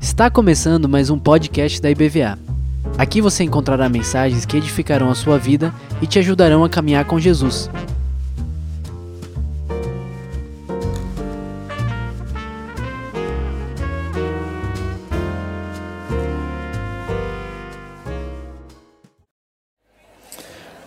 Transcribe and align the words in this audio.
Está 0.00 0.28
começando 0.28 0.88
mais 0.88 1.08
um 1.08 1.16
podcast 1.16 1.80
da 1.80 1.88
IBVA. 1.88 2.36
Aqui 2.98 3.20
você 3.20 3.44
encontrará 3.44 3.88
mensagens 3.88 4.44
que 4.44 4.56
edificarão 4.56 5.08
a 5.08 5.14
sua 5.14 5.38
vida 5.38 5.72
e 6.02 6.06
te 6.08 6.18
ajudarão 6.18 6.64
a 6.64 6.68
caminhar 6.68 7.04
com 7.04 7.20
Jesus. 7.20 7.70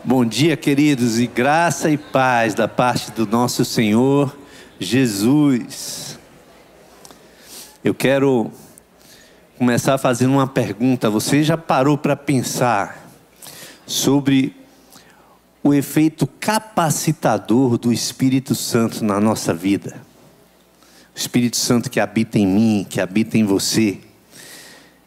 Bom 0.04 0.26
dia, 0.26 0.58
queridos, 0.58 1.18
e 1.18 1.28
graça 1.28 1.90
e 1.90 1.98
paz 1.98 2.54
da 2.54 2.68
parte 2.68 3.12
do 3.12 3.26
nosso 3.26 3.64
Senhor 3.64 4.36
Jesus. 4.80 6.20
Eu 7.84 7.96
quero 7.96 8.52
começar 9.58 9.98
fazendo 9.98 10.34
uma 10.34 10.48
pergunta. 10.48 11.10
Você 11.10 11.44
já 11.44 11.58
parou 11.58 11.98
para 11.98 12.16
pensar 12.16 13.10
sobre 13.86 14.56
o 15.64 15.74
efeito 15.74 16.28
capacitador 16.40 17.78
do 17.78 17.92
Espírito 17.92 18.54
Santo 18.54 19.04
na 19.04 19.20
nossa 19.20 19.54
vida? 19.54 20.02
O 21.16 21.18
Espírito 21.18 21.58
Santo 21.58 21.90
que 21.90 22.00
habita 22.00 22.38
em 22.38 22.46
mim, 22.46 22.86
que 22.88 23.02
habita 23.02 23.38
em 23.38 23.44
você. 23.44 24.00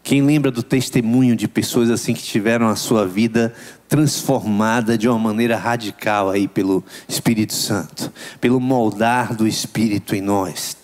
Quem 0.02 0.22
lembra 0.22 0.50
do 0.50 0.62
testemunho 0.62 1.36
de 1.36 1.46
pessoas 1.46 1.90
assim 1.90 2.14
que 2.14 2.22
tiveram 2.22 2.68
a 2.68 2.74
sua 2.74 3.06
vida 3.06 3.54
transformada 3.90 4.96
de 4.96 5.08
uma 5.08 5.18
maneira 5.18 5.58
radical 5.58 6.30
aí 6.30 6.48
pelo 6.48 6.82
Espírito 7.06 7.52
Santo, 7.52 8.10
pelo 8.40 8.58
moldar 8.58 9.34
do 9.34 9.46
Espírito 9.46 10.14
em 10.14 10.22
nós? 10.22 10.76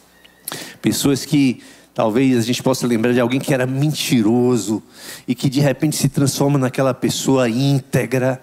Pessoas 0.83 1.25
que 1.25 1.63
Talvez 1.97 2.37
a 2.37 2.43
gente 2.43 2.63
possa 2.63 2.87
lembrar 2.87 3.15
de 3.15 3.21
alguém 3.21 3.41
que 3.41 3.55
era 3.55 3.67
mentiroso 3.67 4.83
e 5.27 5.35
que 5.35 5.49
de 5.49 5.61
repente 5.61 5.97
se 5.97 6.11
transforma 6.11 6.59
naquela 6.59 6.93
pessoa 6.93 7.49
íntegra. 7.49 8.39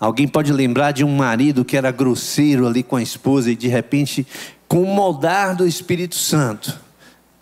Alguém 0.00 0.26
pode 0.26 0.52
lembrar 0.52 0.90
de 0.90 1.04
um 1.04 1.14
marido 1.14 1.64
que 1.64 1.76
era 1.76 1.92
grosseiro 1.92 2.66
ali 2.66 2.82
com 2.82 2.96
a 2.96 3.02
esposa 3.04 3.52
e 3.52 3.54
de 3.54 3.68
repente, 3.68 4.26
com 4.66 4.82
o 4.82 4.86
moldar 4.92 5.54
do 5.54 5.64
Espírito 5.64 6.16
Santo, 6.16 6.76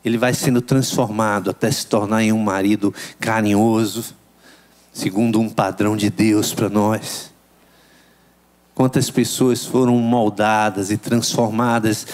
ele 0.05 0.19
vai 0.19 0.35
sendo 0.35 0.61
transformado 0.61 1.49
até 1.49 1.71
se 1.71 1.87
tornar 1.87 2.23
em 2.23 2.31
um 2.31 2.43
marido 2.43 2.95
carinhoso, 3.19 4.15
segundo 4.97 5.39
um 5.41 5.49
padrão 5.49 5.97
de 5.97 6.09
Deus 6.09 6.55
para 6.55 6.69
nós. 6.69 7.31
Quantas 8.75 9.11
pessoas 9.11 9.65
foram 9.65 9.97
moldadas 9.97 10.91
e 10.91 10.97
transformadas 10.97 12.07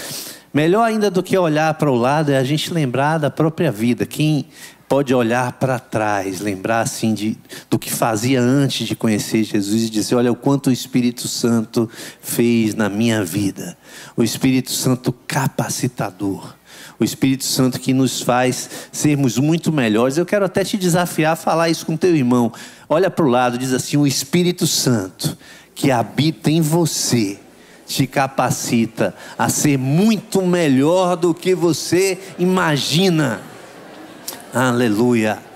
Melhor 0.53 0.85
ainda 0.85 1.11
do 1.11 1.23
que 1.23 1.37
olhar 1.39 1.73
para 1.75 1.91
o 1.91 1.95
lado 1.95 2.31
é 2.31 2.37
a 2.37 2.45
gente 2.45 2.75
lembrar 2.75 3.17
da 3.17 3.31
própria 3.31 3.73
vida. 3.73 4.05
Quem 4.05 4.45
pode 4.87 5.15
olhar 5.15 5.55
para 5.55 5.79
trás, 5.79 6.41
lembrar 6.41 6.83
assim 6.83 7.15
de, 7.15 7.39
do 7.71 7.79
que 7.79 7.91
fazia 7.91 8.39
antes 8.39 8.87
de 8.87 8.95
conhecer 8.95 9.45
Jesus 9.45 9.85
e 9.85 9.91
dizer: 9.91 10.15
olha 10.15 10.31
o 10.31 10.37
quanto 10.37 10.67
o 10.67 10.73
Espírito 10.73 11.27
Santo 11.27 11.89
fez 12.21 12.75
na 12.75 12.91
minha 12.91 13.25
vida. 13.25 13.79
O 14.15 14.23
Espírito 14.23 14.71
Santo 14.71 15.11
capacitador. 15.27 16.55
O 17.03 17.05
Espírito 17.05 17.45
Santo 17.45 17.81
que 17.81 17.93
nos 17.93 18.21
faz 18.21 18.71
sermos 18.93 19.37
muito 19.37 19.73
melhores. 19.73 20.17
Eu 20.17 20.25
quero 20.25 20.45
até 20.45 20.63
te 20.63 20.77
desafiar 20.77 21.33
a 21.33 21.37
falar 21.37 21.69
isso 21.69 21.85
com 21.85 21.97
teu 21.97 22.15
irmão. 22.15 22.53
Olha 22.89 23.11
para 23.11 23.25
o 23.25 23.29
lado, 23.29 23.59
diz 23.59 23.73
assim: 23.73 23.97
o 23.97 24.07
Espírito 24.07 24.69
Santo 24.69 25.37
que 25.75 25.91
habita 25.91 26.49
em 26.49 26.61
você 26.61 27.39
te 27.87 28.07
capacita 28.07 29.15
a 29.37 29.49
ser 29.49 29.77
muito 29.77 30.43
melhor 30.43 31.17
do 31.17 31.35
que 31.35 31.57
você 31.57 32.19
imagina. 32.39 33.41
Aleluia. 34.55 35.52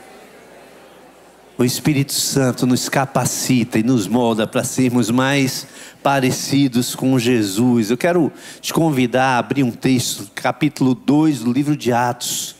O 1.59 1.65
Espírito 1.65 2.13
Santo 2.13 2.67
nos 2.67 2.87
capacita 2.87 3.79
e 3.79 3.83
nos 3.83 4.07
molda 4.07 4.47
para 4.47 4.63
sermos 4.63 5.11
mais 5.11 5.67
parecidos 6.03 6.95
com 6.95 7.19
Jesus. 7.19 7.91
Eu 7.91 7.97
quero 7.97 8.31
te 8.61 8.75
convidar 8.75 9.37
a 9.37 9.39
abrir 9.39 9.63
um 9.63 9.71
texto, 9.71 10.31
capítulo 10.35 10.95
2 10.95 11.39
do 11.39 11.51
livro 11.51 11.75
de 11.75 11.95
Atos, 11.95 12.57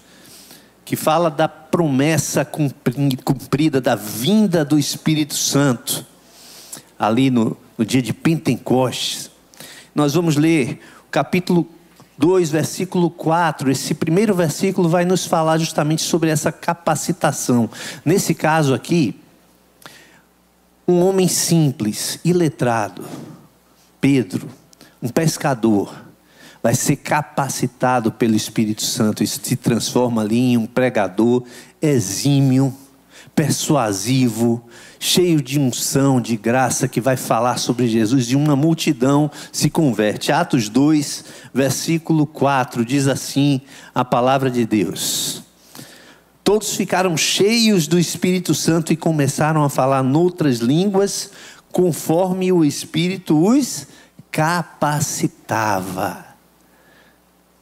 que 0.83 0.97
fala 0.97 1.29
da 1.29 1.47
promessa 1.47 2.43
cumprida 2.43 3.83
da 3.83 3.95
vinda 3.95 4.65
do 4.65 4.79
Espírito 4.79 5.35
Santo, 5.35 6.07
ali 6.99 7.29
no, 7.29 7.55
no 7.77 7.85
dia 7.85 8.01
de 8.01 8.15
Pentecostes. 8.15 9.31
Nós 9.95 10.15
vamos 10.15 10.37
ler 10.37 10.81
o 11.07 11.11
capítulo 11.11 11.69
2, 12.19 12.51
versículo 12.51 13.11
4. 13.11 13.71
Esse 13.71 13.95
primeiro 13.95 14.35
versículo 14.35 14.89
vai 14.89 15.05
nos 15.05 15.27
falar 15.27 15.59
justamente 15.59 16.03
sobre 16.03 16.31
essa 16.31 16.51
capacitação. 16.51 17.69
Nesse 18.05 18.35
caso 18.35 18.75
aqui, 18.75 19.21
um 20.87 21.01
homem 21.01 21.29
simples, 21.29 22.19
iletrado, 22.25 23.05
Pedro, 24.01 24.49
um 25.03 25.09
pescador, 25.09 25.95
vai 26.63 26.75
ser 26.75 26.97
capacitado 26.97 28.11
pelo 28.11 28.35
Espírito 28.35 28.83
Santo 28.83 29.23
e 29.23 29.27
se 29.27 29.57
transforma 29.57 30.23
ali 30.23 30.39
em 30.39 30.57
um 30.57 30.67
pregador 30.67 31.43
exímio 31.81 32.75
persuasivo, 33.37 34.65
cheio 34.99 35.43
de 35.43 35.61
unção, 35.61 36.19
de 36.23 36.39
graça, 36.39 36.89
que 36.89 37.03
vai 37.03 37.19
falar 37.19 37.59
sobre 37.59 37.87
Jesus, 37.87 38.31
e 38.31 38.35
uma 38.35 38.57
multidão 38.57 39.31
se 39.53 39.69
converte. 39.69 40.33
Atos 40.33 40.71
2, 40.71 41.25
versículo 41.53 42.27
4, 42.27 42.83
diz 42.83 43.07
assim 43.07 43.61
a 43.95 44.03
palavra 44.03 44.51
de 44.51 44.65
Deus. 44.65 45.43
Todos 46.43 46.75
ficaram 46.75 47.15
cheios 47.15 47.87
do 47.87 47.99
Espírito 47.99 48.55
Santo 48.55 48.91
e 48.93 48.97
começaram 48.97 49.63
a 49.63 49.69
falar 49.69 50.03
noutras 50.03 50.61
línguas, 50.61 51.31
conforme 51.71 52.51
o 52.51 52.65
Espírito 52.65 53.39
os 53.39 53.87
capacitava. 54.31 56.25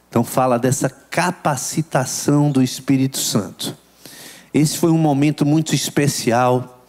Então, 0.07 0.23
fala 0.23 0.57
dessa 0.57 0.89
capacitação 0.89 2.49
do 2.49 2.63
Espírito 2.63 3.17
Santo. 3.17 3.84
Esse 4.55 4.77
foi 4.77 4.89
um 4.89 4.97
momento 4.97 5.45
muito 5.45 5.75
especial 5.75 6.81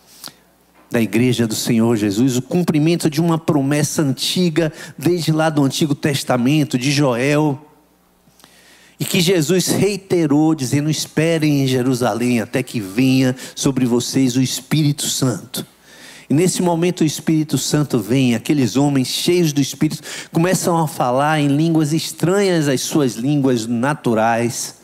da 0.89 1.03
igreja 1.03 1.49
do 1.49 1.55
Senhor 1.57 1.97
Jesus, 1.97 2.37
o 2.37 2.43
cumprimento 2.43 3.11
de 3.11 3.21
uma 3.21 3.39
promessa 3.39 4.03
antiga, 4.03 4.73
desde 4.97 5.33
lá 5.33 5.51
do 5.51 5.65
Antigo 5.65 5.93
Testamento, 5.93 6.79
de 6.79 6.93
Joel, 6.93 7.61
e 9.01 9.05
que 9.05 9.21
Jesus 9.21 9.67
reiterou, 9.67 10.55
dizendo: 10.55 10.89
Esperem 10.89 11.65
em 11.65 11.67
Jerusalém 11.67 12.41
até 12.41 12.63
que 12.63 12.79
venha 12.79 13.35
sobre 13.57 13.85
vocês 13.85 14.37
o 14.37 14.41
Espírito 14.41 15.07
Santo. 15.07 15.67
E 16.31 16.35
nesse 16.35 16.63
momento 16.63 17.01
o 17.01 17.05
Espírito 17.05 17.59
Santo 17.59 17.99
vem, 17.99 18.37
aqueles 18.37 18.77
homens 18.77 19.09
cheios 19.09 19.53
do 19.53 19.61
Espírito 19.61 20.05
começam 20.33 20.79
a 20.79 20.87
falar 20.87 21.41
em 21.41 21.49
línguas 21.49 21.93
estranhas 21.93 22.69
às 22.69 22.83
suas 22.83 23.15
línguas 23.15 23.67
naturais 23.67 24.76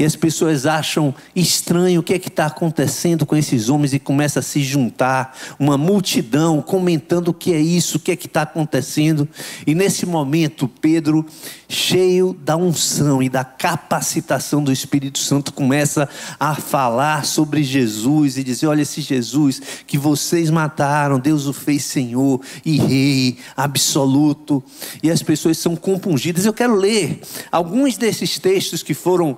e 0.00 0.04
as 0.04 0.16
pessoas 0.16 0.64
acham 0.64 1.14
estranho 1.36 2.00
o 2.00 2.02
que 2.02 2.14
é 2.14 2.18
que 2.18 2.28
está 2.28 2.46
acontecendo 2.46 3.26
com 3.26 3.36
esses 3.36 3.68
homens 3.68 3.92
e 3.92 3.98
começa 3.98 4.40
a 4.40 4.42
se 4.42 4.62
juntar 4.62 5.36
uma 5.58 5.76
multidão 5.76 6.62
comentando 6.62 7.28
o 7.28 7.34
que 7.34 7.52
é 7.52 7.60
isso, 7.60 7.98
o 7.98 8.00
que 8.00 8.10
é 8.10 8.16
que 8.16 8.26
está 8.26 8.40
acontecendo. 8.40 9.28
E 9.66 9.74
nesse 9.74 10.06
momento, 10.06 10.66
Pedro, 10.66 11.26
cheio 11.68 12.32
da 12.32 12.56
unção 12.56 13.22
e 13.22 13.28
da 13.28 13.44
capacitação 13.44 14.64
do 14.64 14.72
Espírito 14.72 15.18
Santo, 15.18 15.52
começa 15.52 16.08
a 16.38 16.54
falar 16.54 17.26
sobre 17.26 17.62
Jesus 17.62 18.38
e 18.38 18.42
dizer: 18.42 18.68
olha, 18.68 18.80
esse 18.80 19.02
Jesus 19.02 19.60
que 19.86 19.98
vocês 19.98 20.48
mataram, 20.48 21.20
Deus 21.20 21.46
o 21.46 21.52
fez 21.52 21.84
Senhor 21.84 22.40
e 22.64 22.78
Rei 22.78 23.36
absoluto. 23.54 24.64
E 25.02 25.10
as 25.10 25.22
pessoas 25.22 25.58
são 25.58 25.76
compungidas. 25.76 26.46
Eu 26.46 26.54
quero 26.54 26.74
ler 26.74 27.20
alguns 27.52 27.98
desses 27.98 28.38
textos 28.38 28.82
que 28.82 28.94
foram 28.94 29.36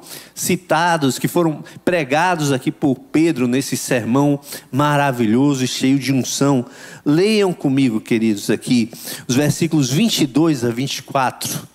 citados, 0.53 1.19
que 1.19 1.27
foram 1.27 1.65
pregados 1.83 2.53
aqui 2.53 2.71
por 2.71 2.95
Pedro 2.95 3.49
nesse 3.49 3.75
sermão 3.75 4.39
maravilhoso 4.71 5.65
e 5.65 5.69
cheio 5.69 5.99
de 5.99 6.13
unção. 6.13 6.67
Leiam 7.07 7.55
comigo, 7.55 8.01
queridos, 8.01 8.51
aqui 8.51 8.91
os 9.27 9.35
versículos 9.35 9.91
22 9.91 10.63
a 10.63 10.71
24. 10.71 11.72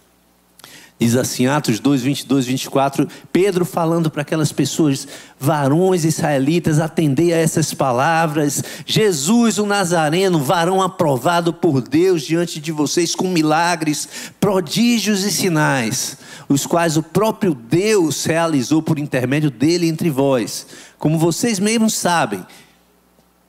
Diz 0.99 1.15
assim, 1.15 1.45
Atos 1.45 1.79
2, 1.79 2.01
22, 2.01 2.45
24, 2.47 3.07
Pedro 3.31 3.63
falando 3.63 4.09
para 4.09 4.23
aquelas 4.23 4.51
pessoas, 4.51 5.07
varões 5.39 6.03
israelitas, 6.03 6.79
atendei 6.79 7.31
a 7.33 7.38
essas 7.38 7.71
palavras. 7.71 8.63
Jesus, 8.83 9.59
o 9.59 9.65
Nazareno, 9.67 10.39
varão 10.39 10.81
aprovado 10.81 11.53
por 11.53 11.81
Deus 11.81 12.23
diante 12.23 12.59
de 12.59 12.71
vocês 12.71 13.13
com 13.13 13.27
milagres, 13.27 14.09
prodígios 14.39 15.23
e 15.23 15.31
sinais, 15.31 16.17
os 16.49 16.65
quais 16.65 16.97
o 16.97 17.03
próprio 17.03 17.53
Deus 17.53 18.25
realizou 18.25 18.81
por 18.81 18.97
intermédio 18.97 19.51
dele 19.51 19.88
entre 19.88 20.09
vós. 20.09 20.65
Como 20.97 21.19
vocês 21.19 21.59
mesmos 21.59 21.93
sabem, 21.93 22.43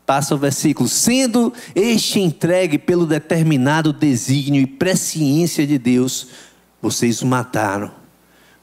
passa 0.04 0.34
o 0.34 0.38
versículo, 0.38 0.86
sendo 0.86 1.50
este 1.74 2.20
entregue 2.20 2.76
pelo 2.76 3.06
determinado 3.06 3.90
desígnio 3.90 4.60
e 4.60 4.66
presciência 4.66 5.66
de 5.66 5.78
Deus 5.78 6.28
vocês 6.80 7.22
o 7.22 7.26
mataram, 7.26 7.90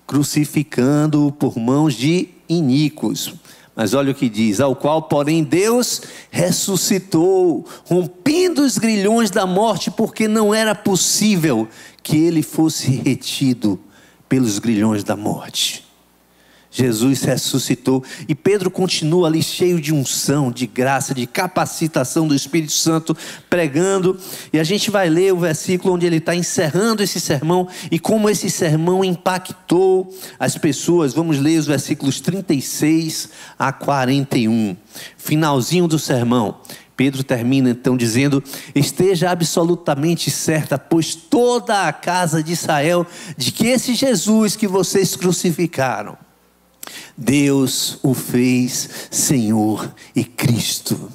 crucificando-o 0.08 1.32
por 1.32 1.58
mãos 1.58 1.94
de 1.94 2.30
iníquos. 2.48 3.34
Mas 3.76 3.94
olha 3.94 4.12
o 4.12 4.16
que 4.16 4.30
diz: 4.30 4.60
ao 4.60 4.76
qual, 4.76 5.04
porém, 5.04 5.44
Deus 5.44 6.02
ressuscitou, 6.32 7.66
rompendo 7.86 8.64
os 8.64 8.78
grilhões 8.78 9.30
da 9.30 9.46
morte, 9.46 9.92
porque 9.92 10.28
não 10.28 10.54
era 10.54 10.74
possível 10.74 11.68
que 12.02 12.18
ele 12.18 12.42
fosse 12.42 12.90
retido 12.92 13.80
pelos 14.30 14.60
grilhões 14.60 15.04
da 15.04 15.16
morte. 15.16 15.85
Jesus 16.76 17.22
ressuscitou 17.22 18.04
e 18.28 18.36
Pedro 18.36 18.70
continua 18.70 19.28
ali 19.28 19.42
cheio 19.42 19.80
de 19.80 19.94
unção, 19.94 20.52
de 20.52 20.68
graça, 20.68 21.14
de 21.14 21.26
capacitação 21.26 22.28
do 22.28 22.36
Espírito 22.36 22.74
Santo, 22.74 23.16
pregando. 23.50 24.20
E 24.52 24.60
a 24.60 24.64
gente 24.64 24.92
vai 24.92 25.08
ler 25.08 25.34
o 25.34 25.40
versículo 25.40 25.94
onde 25.94 26.06
ele 26.06 26.18
está 26.18 26.36
encerrando 26.36 27.02
esse 27.02 27.22
sermão 27.22 27.66
e 27.90 27.98
como 27.98 28.30
esse 28.30 28.50
sermão 28.50 29.06
impactou 29.06 30.14
as 30.38 30.58
pessoas. 30.58 31.14
Vamos 31.14 31.40
ler 31.40 31.58
os 31.58 31.66
versículos 31.66 32.20
36 32.20 33.30
a 33.58 33.72
41, 33.72 34.76
finalzinho 35.18 35.88
do 35.88 35.98
sermão. 35.98 36.60
Pedro 36.98 37.24
termina 37.24 37.70
então 37.70 37.96
dizendo: 37.96 38.44
Esteja 38.74 39.32
absolutamente 39.32 40.30
certa, 40.30 40.78
pois 40.78 41.16
toda 41.16 41.88
a 41.88 41.94
casa 41.94 42.44
de 42.44 42.52
Israel, 42.52 43.08
de 43.38 43.54
que 43.54 43.68
esse 43.68 43.96
Jesus 43.96 44.58
que 44.58 44.68
vocês 44.68 45.16
crucificaram, 45.16 46.18
Deus 47.18 48.00
o 48.04 48.14
fez 48.14 49.08
Senhor 49.12 49.94
e 50.16 50.24
Cristo. 50.24 51.10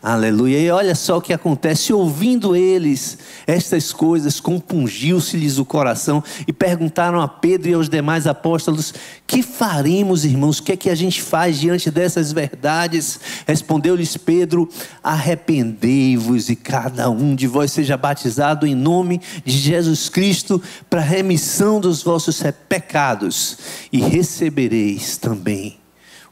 Aleluia. 0.00 0.60
E 0.60 0.70
olha 0.70 0.94
só 0.94 1.18
o 1.18 1.20
que 1.20 1.32
acontece. 1.32 1.92
Ouvindo 1.92 2.54
eles 2.54 3.18
estas 3.48 3.92
coisas, 3.92 4.38
compungiu-se-lhes 4.38 5.58
o 5.58 5.64
coração 5.64 6.22
e 6.46 6.52
perguntaram 6.52 7.20
a 7.20 7.26
Pedro 7.26 7.68
e 7.68 7.74
aos 7.74 7.88
demais 7.88 8.24
apóstolos: 8.28 8.94
Que 9.26 9.42
faremos, 9.42 10.24
irmãos? 10.24 10.60
O 10.60 10.62
que 10.62 10.70
é 10.70 10.76
que 10.76 10.88
a 10.88 10.94
gente 10.94 11.20
faz 11.20 11.58
diante 11.58 11.90
dessas 11.90 12.30
verdades? 12.30 13.18
Respondeu-lhes 13.44 14.16
Pedro: 14.16 14.68
Arrependei-vos 15.02 16.48
e 16.48 16.54
cada 16.54 17.10
um 17.10 17.34
de 17.34 17.48
vós 17.48 17.72
seja 17.72 17.96
batizado 17.96 18.68
em 18.68 18.76
nome 18.76 19.20
de 19.44 19.58
Jesus 19.58 20.08
Cristo 20.08 20.62
para 20.88 21.00
remissão 21.00 21.80
dos 21.80 22.04
vossos 22.04 22.40
pecados 22.68 23.58
e 23.92 23.98
recebereis 24.00 25.16
também 25.16 25.76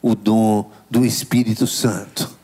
o 0.01 0.15
dom 0.15 0.71
do 0.89 1.05
Espírito 1.05 1.67
Santo 1.67 2.36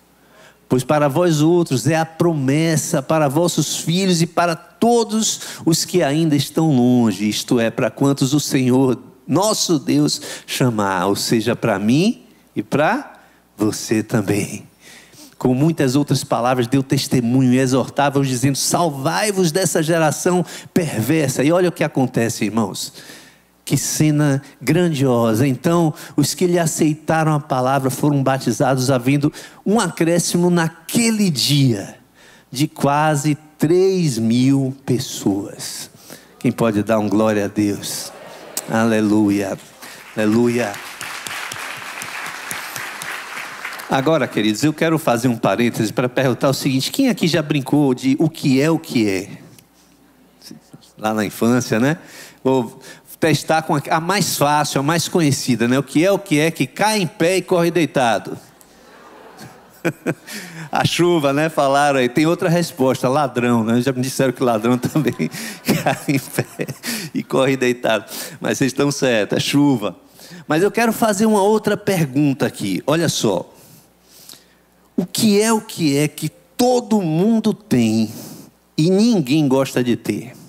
Pois 0.73 0.83
para 0.83 1.07
vós 1.07 1.43
outros 1.43 1.87
é 1.87 1.97
a 1.97 2.07
promessa 2.07 3.03
para 3.03 3.29
vossos 3.29 3.77
filhos 3.77 4.23
e 4.23 4.27
para 4.27 4.57
todos 4.57 5.61
os 5.67 5.85
que 5.85 6.03
ainda 6.03 6.35
estão 6.35 6.75
longe, 6.75 7.29
isto 7.29 7.61
é, 7.61 7.71
para 7.71 7.91
quantos 7.91 8.33
o 8.33 8.41
Senhor, 8.41 8.99
nosso 9.29 9.79
Deus, 9.79 10.19
chamar, 10.47 11.09
ou 11.09 11.15
seja, 11.15 11.55
para 11.55 11.79
mim 11.79 12.23
e 12.57 12.63
para 12.63 13.21
você 13.55 14.03
também. 14.03 14.67
Com 15.37 15.53
muitas 15.53 15.95
outras 15.95 16.25
palavras, 16.25 16.67
deu 16.67 16.83
testemunho 16.83 17.53
e 17.53 17.59
exortava-os, 17.59 18.27
dizendo: 18.27 18.57
Salvai-vos 18.57 19.53
dessa 19.53 19.83
geração 19.83 20.43
perversa. 20.73 21.45
E 21.45 21.53
olha 21.53 21.69
o 21.69 21.73
que 21.73 21.85
acontece, 21.85 22.47
irmãos. 22.47 22.95
Que 23.65 23.77
cena 23.77 24.43
grandiosa. 24.61 25.47
Então, 25.47 25.95
os 26.17 26.35
que 26.35 26.47
lhe 26.47 26.59
aceitaram 26.59 27.33
a 27.35 27.41
palavra 27.41 27.91
foram 27.91 28.23
batizados, 28.23 28.91
havendo 28.91 29.33
um 29.65 29.79
acréscimo 29.79 30.51
naquele 30.51 31.31
dia 31.31 31.97
de 32.51 32.67
quase 32.67 33.37
3 33.59 34.19
mil 34.19 34.77
pessoas. 34.85 35.91
Quem 36.39 36.51
pode 36.51 36.83
dar 36.83 36.99
um 36.99 37.09
glória 37.09 37.45
a 37.45 37.49
Deus? 37.49 38.13
Aleluia, 38.69 39.57
aleluia. 40.17 40.73
Agora, 43.89 44.27
queridos, 44.27 44.65
eu 44.65 44.73
quero 44.73 44.99
fazer 44.99 45.29
um 45.29 45.37
parêntese 45.37 45.93
para 45.93 46.09
perguntar 46.09 46.49
o 46.49 46.55
seguinte: 46.55 46.91
quem 46.91 47.09
aqui 47.11 47.29
já 47.29 47.43
brincou 47.43 47.95
de 47.95 48.17
o 48.19 48.29
que 48.29 48.61
é 48.61 48.71
o 48.71 48.79
que 48.79 49.09
é? 49.09 49.29
Lá 50.99 51.13
na 51.13 51.25
infância, 51.25 51.79
né? 51.79 51.99
Vou 52.43 52.81
testar 53.23 53.63
com 53.63 53.79
a 53.89 54.01
mais 54.01 54.37
fácil, 54.37 54.81
a 54.81 54.83
mais 54.83 55.07
conhecida, 55.07 55.69
né? 55.69 55.79
O 55.79 55.83
que 55.85 56.05
é 56.05 56.11
o 56.11 56.19
que 56.19 56.41
é 56.41 56.51
que 56.51 56.67
cai 56.67 57.01
em 57.01 57.07
pé 57.07 57.37
e 57.37 57.43
corre 57.43 57.71
deitado? 57.71 58.37
a 60.73 60.85
chuva, 60.85 61.33
né? 61.33 61.49
Falaram 61.49 62.01
aí. 62.01 62.09
Tem 62.09 62.27
outra 62.27 62.49
resposta, 62.49 63.09
ladrão, 63.09 63.63
né? 63.63 63.81
Já 63.81 63.93
me 63.93 64.01
disseram 64.03 64.33
que 64.33 64.43
ladrão 64.43 64.75
também 64.77 65.15
cai 65.65 65.99
em 66.09 66.19
pé 66.19 66.67
e 67.15 67.23
corre 67.23 67.57
deitado. 67.57 68.07
Mas 68.41 68.59
vocês 68.59 68.73
estão 68.73 68.91
certos, 68.91 69.39
é 69.39 69.41
chuva. 69.41 69.95
Mas 70.49 70.65
eu 70.65 70.71
quero 70.73 70.93
fazer 70.93 71.27
uma 71.27 71.45
outra 71.45 71.77
pergunta 71.77 72.45
aqui. 72.45 72.83
Olha 72.89 73.09
só. 73.09 73.49
O 74.97 75.07
que 75.07 75.41
é 75.41 75.53
o 75.53 75.61
que 75.61 75.97
é 75.97 76.09
que 76.09 76.29
todo 76.29 77.01
mundo 77.01 77.55
tem 77.55 78.11
e 78.77 78.91
ninguém 78.91 79.47
gosta 79.47 79.83
de 79.85 79.95
ter? 79.95 80.42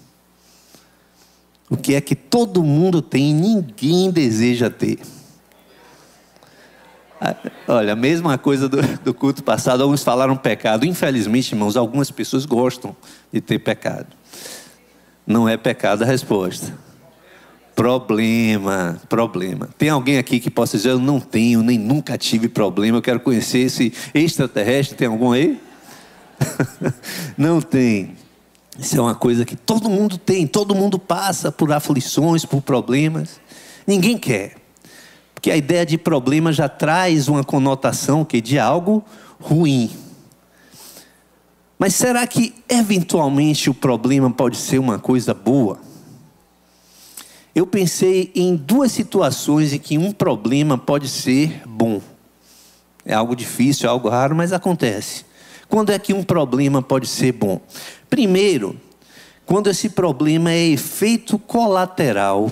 O 1.73 1.77
que 1.77 1.95
é 1.95 2.01
que 2.01 2.13
todo 2.13 2.63
mundo 2.63 3.01
tem 3.01 3.31
e 3.31 3.33
ninguém 3.33 4.11
deseja 4.11 4.69
ter. 4.69 4.99
Ah, 7.19 7.35
olha, 7.67 7.93
a 7.93 7.95
mesma 7.95 8.37
coisa 8.37 8.69
do, 8.69 8.79
do, 8.99 9.11
culto 9.11 9.43
passado, 9.43 9.81
alguns 9.81 10.03
falaram 10.03 10.37
pecado. 10.37 10.85
Infelizmente, 10.85 11.53
irmãos, 11.53 11.75
algumas 11.75 12.11
pessoas 12.11 12.45
gostam 12.45 12.95
de 13.31 13.41
ter 13.41 13.57
pecado. 13.57 14.05
Não 15.25 15.49
é 15.49 15.57
pecado 15.57 16.03
a 16.03 16.05
resposta. 16.05 16.77
Problema, 17.75 19.01
problema. 19.09 19.67
Tem 19.75 19.89
alguém 19.89 20.19
aqui 20.19 20.39
que 20.39 20.51
possa 20.51 20.77
dizer, 20.77 20.91
eu 20.91 20.99
não 20.99 21.19
tenho, 21.19 21.63
nem 21.63 21.79
nunca 21.79 22.19
tive 22.19 22.47
problema, 22.47 22.99
eu 22.99 23.01
quero 23.01 23.19
conhecer 23.19 23.59
esse 23.59 23.91
extraterrestre? 24.13 24.95
Tem 24.95 25.07
algum 25.07 25.31
aí? 25.31 25.59
não 27.35 27.59
tem. 27.59 28.15
Isso 28.77 28.97
é 28.97 29.01
uma 29.01 29.15
coisa 29.15 29.45
que 29.45 29.55
todo 29.55 29.89
mundo 29.89 30.17
tem, 30.17 30.47
todo 30.47 30.73
mundo 30.73 30.97
passa 30.97 31.51
por 31.51 31.71
aflições, 31.71 32.43
por 32.43 32.61
problemas. 32.61 33.39
Ninguém 33.85 34.17
quer. 34.17 34.55
Porque 35.33 35.51
a 35.51 35.57
ideia 35.57 35.85
de 35.85 35.97
problema 35.97 36.51
já 36.51 36.67
traz 36.67 37.27
uma 37.27 37.43
conotação 37.43 38.25
que 38.25 38.41
de 38.41 38.57
algo 38.57 39.03
ruim. 39.39 39.91
Mas 41.77 41.95
será 41.95 42.25
que 42.25 42.55
eventualmente 42.69 43.69
o 43.69 43.73
problema 43.73 44.31
pode 44.31 44.57
ser 44.57 44.79
uma 44.79 44.97
coisa 44.97 45.33
boa? 45.33 45.79
Eu 47.53 47.67
pensei 47.67 48.31
em 48.33 48.55
duas 48.55 48.91
situações 48.91 49.73
em 49.73 49.79
que 49.79 49.97
um 49.97 50.11
problema 50.11 50.77
pode 50.77 51.07
ser 51.07 51.61
bom. 51.67 52.01
É 53.05 53.13
algo 53.13 53.35
difícil, 53.35 53.87
é 53.87 53.91
algo 53.91 54.09
raro, 54.09 54.35
mas 54.35 54.53
acontece. 54.53 55.25
Quando 55.73 55.89
é 55.89 55.97
que 55.97 56.13
um 56.13 56.23
problema 56.23 56.83
pode 56.83 57.07
ser 57.07 57.31
bom? 57.31 57.59
Primeiro, 58.07 58.79
quando 59.43 59.71
esse 59.71 59.89
problema 59.89 60.51
é 60.51 60.67
efeito 60.67 61.39
colateral 61.39 62.51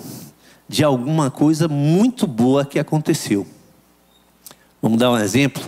de 0.67 0.83
alguma 0.83 1.29
coisa 1.29 1.67
muito 1.67 2.25
boa 2.25 2.65
que 2.65 2.79
aconteceu. 2.79 3.45
Vamos 4.81 4.97
dar 4.97 5.11
um 5.11 5.19
exemplo? 5.19 5.61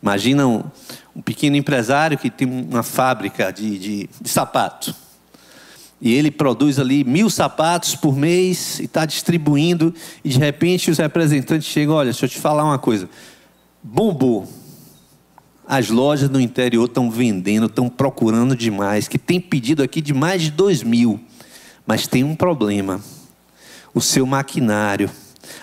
Imagina 0.00 0.46
um, 0.46 0.62
um 1.16 1.20
pequeno 1.20 1.56
empresário 1.56 2.16
que 2.16 2.30
tem 2.30 2.46
uma 2.46 2.84
fábrica 2.84 3.52
de, 3.52 3.76
de, 3.76 4.10
de 4.20 4.28
sapato. 4.28 4.94
E 6.00 6.14
ele 6.14 6.30
produz 6.30 6.78
ali 6.78 7.02
mil 7.02 7.28
sapatos 7.30 7.96
por 7.96 8.14
mês 8.14 8.78
e 8.78 8.84
está 8.84 9.04
distribuindo. 9.04 9.92
E 10.22 10.28
de 10.28 10.38
repente 10.38 10.88
os 10.88 10.98
representantes 10.98 11.66
chegam: 11.66 11.96
olha, 11.96 12.12
deixa 12.12 12.26
eu 12.26 12.28
te 12.28 12.38
falar 12.38 12.62
uma 12.62 12.78
coisa. 12.78 13.10
Bombou 13.82 14.48
as 15.66 15.88
lojas 15.88 16.28
no 16.28 16.40
interior 16.40 16.84
estão 16.86 17.10
vendendo, 17.10 17.66
estão 17.66 17.88
procurando 17.88 18.54
demais, 18.54 19.08
que 19.08 19.18
tem 19.18 19.40
pedido 19.40 19.82
aqui 19.82 20.00
de 20.00 20.12
mais 20.12 20.42
de 20.42 20.50
dois 20.50 20.82
mil. 20.82 21.20
Mas 21.86 22.06
tem 22.06 22.24
um 22.24 22.34
problema. 22.34 23.00
O 23.94 24.00
seu 24.00 24.26
maquinário, 24.26 25.10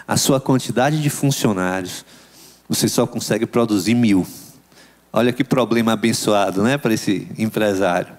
a 0.08 0.18
sua 0.18 0.40
quantidade 0.40 1.02
de 1.02 1.10
funcionários, 1.10 2.06
você 2.68 2.88
só 2.88 3.06
consegue 3.06 3.46
produzir 3.46 3.94
mil. 3.94 4.26
Olha 5.12 5.34
que 5.34 5.44
problema 5.44 5.92
abençoado, 5.92 6.64
né, 6.64 6.78
para 6.78 6.94
esse 6.94 7.28
empresário. 7.38 8.14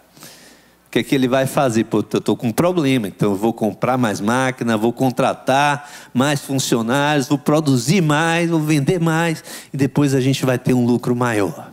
O 0.86 0.90
que 0.92 0.98
é 0.98 1.02
que 1.02 1.14
ele 1.14 1.26
vai 1.26 1.46
fazer? 1.46 1.84
Pô, 1.84 2.04
eu 2.12 2.18
estou 2.18 2.36
com 2.36 2.48
um 2.48 2.52
problema, 2.52 3.08
então 3.08 3.30
eu 3.30 3.36
vou 3.36 3.54
comprar 3.54 3.96
mais 3.96 4.20
máquina, 4.20 4.76
vou 4.76 4.92
contratar 4.92 5.90
mais 6.12 6.42
funcionários, 6.42 7.28
vou 7.28 7.38
produzir 7.38 8.02
mais, 8.02 8.50
vou 8.50 8.60
vender 8.60 9.00
mais, 9.00 9.42
e 9.72 9.76
depois 9.78 10.14
a 10.14 10.20
gente 10.20 10.44
vai 10.44 10.58
ter 10.58 10.74
um 10.74 10.84
lucro 10.84 11.16
maior. 11.16 11.71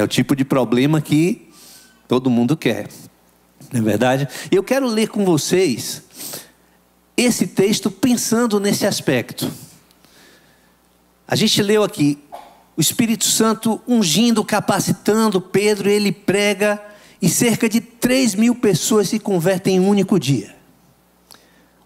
É 0.00 0.02
o 0.02 0.08
tipo 0.08 0.34
de 0.34 0.46
problema 0.46 0.98
que 1.02 1.46
todo 2.08 2.30
mundo 2.30 2.56
quer. 2.56 2.88
Não 3.70 3.80
é 3.80 3.82
verdade? 3.82 4.26
Eu 4.50 4.62
quero 4.62 4.86
ler 4.86 5.10
com 5.10 5.26
vocês 5.26 6.02
esse 7.14 7.46
texto 7.46 7.90
pensando 7.90 8.58
nesse 8.58 8.86
aspecto. 8.86 9.52
A 11.28 11.36
gente 11.36 11.62
leu 11.62 11.84
aqui 11.84 12.18
o 12.74 12.80
Espírito 12.80 13.26
Santo 13.26 13.78
ungindo, 13.86 14.42
capacitando 14.42 15.38
Pedro, 15.38 15.90
ele 15.90 16.12
prega 16.12 16.82
e 17.20 17.28
cerca 17.28 17.68
de 17.68 17.82
3 17.82 18.36
mil 18.36 18.54
pessoas 18.54 19.10
se 19.10 19.18
convertem 19.18 19.76
em 19.76 19.80
um 19.80 19.88
único 19.90 20.18
dia. 20.18 20.56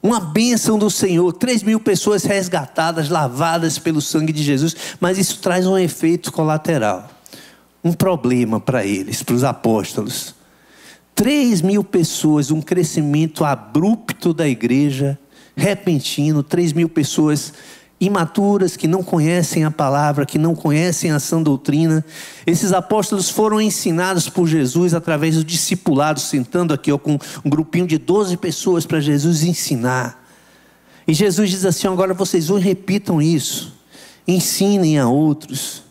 uma 0.00 0.20
bênção 0.20 0.78
do 0.78 0.88
Senhor, 0.88 1.32
3 1.32 1.62
mil 1.64 1.80
pessoas 1.80 2.22
resgatadas, 2.22 3.08
lavadas 3.08 3.76
pelo 3.76 4.00
sangue 4.00 4.32
de 4.32 4.42
Jesus, 4.42 4.76
mas 5.00 5.18
isso 5.18 5.40
traz 5.40 5.66
um 5.66 5.76
efeito 5.76 6.30
colateral, 6.30 7.10
um 7.84 7.92
problema 7.92 8.58
para 8.58 8.86
eles, 8.86 9.22
para 9.22 9.34
os 9.34 9.44
apóstolos. 9.44 10.34
3 11.14 11.60
mil 11.60 11.84
pessoas, 11.84 12.50
um 12.50 12.62
crescimento 12.62 13.44
abrupto 13.44 14.32
da 14.32 14.48
igreja, 14.48 15.18
repentino, 15.54 16.42
3 16.42 16.72
mil 16.72 16.88
pessoas 16.88 17.52
imaturas, 18.00 18.76
que 18.76 18.88
não 18.88 19.02
conhecem 19.02 19.64
a 19.64 19.70
palavra, 19.70 20.26
que 20.26 20.38
não 20.38 20.54
conhecem 20.54 21.12
a 21.12 21.20
sã 21.20 21.40
doutrina. 21.40 22.04
Esses 22.46 22.72
apóstolos 22.72 23.30
foram 23.30 23.60
ensinados 23.60 24.28
por 24.28 24.48
Jesus 24.48 24.94
através 24.94 25.36
do 25.36 25.44
discipulado, 25.44 26.18
sentando 26.18 26.74
aqui 26.74 26.90
ó, 26.90 26.98
com 26.98 27.18
um 27.44 27.50
grupinho 27.50 27.86
de 27.86 27.98
12 27.98 28.36
pessoas 28.38 28.84
para 28.84 29.00
Jesus 29.00 29.44
ensinar. 29.44 30.24
E 31.06 31.14
Jesus 31.14 31.50
diz 31.50 31.64
assim: 31.64 31.86
agora 31.86 32.12
vocês 32.12 32.48
vão 32.48 32.58
repitam 32.58 33.22
isso, 33.22 33.72
ensinem 34.26 34.98
a 34.98 35.06
outros. 35.06 35.83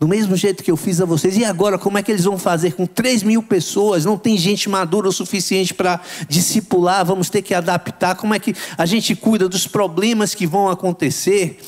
Do 0.00 0.06
mesmo 0.06 0.36
jeito 0.36 0.62
que 0.62 0.70
eu 0.70 0.76
fiz 0.76 1.00
a 1.00 1.04
vocês. 1.04 1.36
E 1.36 1.44
agora, 1.44 1.76
como 1.76 1.98
é 1.98 2.02
que 2.02 2.12
eles 2.12 2.24
vão 2.24 2.38
fazer 2.38 2.74
com 2.74 2.86
3 2.86 3.24
mil 3.24 3.42
pessoas? 3.42 4.04
Não 4.04 4.16
tem 4.16 4.38
gente 4.38 4.68
madura 4.68 5.08
o 5.08 5.12
suficiente 5.12 5.74
para 5.74 6.00
discipular, 6.28 7.04
vamos 7.04 7.28
ter 7.28 7.42
que 7.42 7.52
adaptar. 7.52 8.14
Como 8.14 8.32
é 8.32 8.38
que 8.38 8.54
a 8.76 8.86
gente 8.86 9.16
cuida 9.16 9.48
dos 9.48 9.66
problemas 9.66 10.34
que 10.34 10.46
vão 10.46 10.68
acontecer 10.68 11.58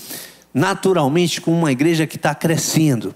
naturalmente 0.54 1.40
com 1.40 1.52
uma 1.52 1.72
igreja 1.72 2.06
que 2.06 2.16
está 2.16 2.32
crescendo? 2.32 3.12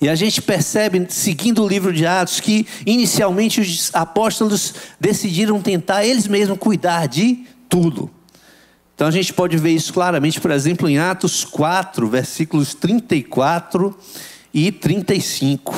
E 0.00 0.08
a 0.08 0.14
gente 0.14 0.40
percebe, 0.40 1.06
seguindo 1.10 1.62
o 1.62 1.68
livro 1.68 1.92
de 1.92 2.06
Atos, 2.06 2.40
que 2.40 2.66
inicialmente 2.86 3.60
os 3.60 3.90
apóstolos 3.92 4.72
decidiram 4.98 5.60
tentar 5.60 6.04
eles 6.06 6.26
mesmos 6.26 6.58
cuidar 6.58 7.06
de 7.06 7.44
tudo. 7.68 8.08
Então 9.00 9.08
a 9.08 9.10
gente 9.10 9.32
pode 9.32 9.56
ver 9.56 9.70
isso 9.70 9.94
claramente, 9.94 10.38
por 10.38 10.50
exemplo, 10.50 10.86
em 10.86 10.98
Atos 10.98 11.42
4, 11.42 12.06
versículos 12.06 12.74
34 12.74 13.98
e 14.52 14.70
35. 14.70 15.74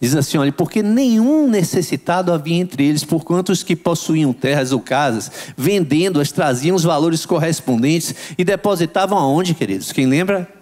Diz 0.00 0.16
assim: 0.16 0.36
olha, 0.36 0.50
porque 0.50 0.82
nenhum 0.82 1.48
necessitado 1.48 2.32
havia 2.32 2.56
entre 2.56 2.84
eles, 2.86 3.04
porquanto 3.04 3.52
os 3.52 3.62
que 3.62 3.76
possuíam 3.76 4.32
terras 4.32 4.72
ou 4.72 4.80
casas, 4.80 5.30
vendendo-as, 5.56 6.32
traziam 6.32 6.74
os 6.74 6.82
valores 6.82 7.24
correspondentes 7.24 8.16
e 8.36 8.42
depositavam 8.42 9.16
aonde, 9.16 9.54
queridos? 9.54 9.92
Quem 9.92 10.06
lembra? 10.06 10.52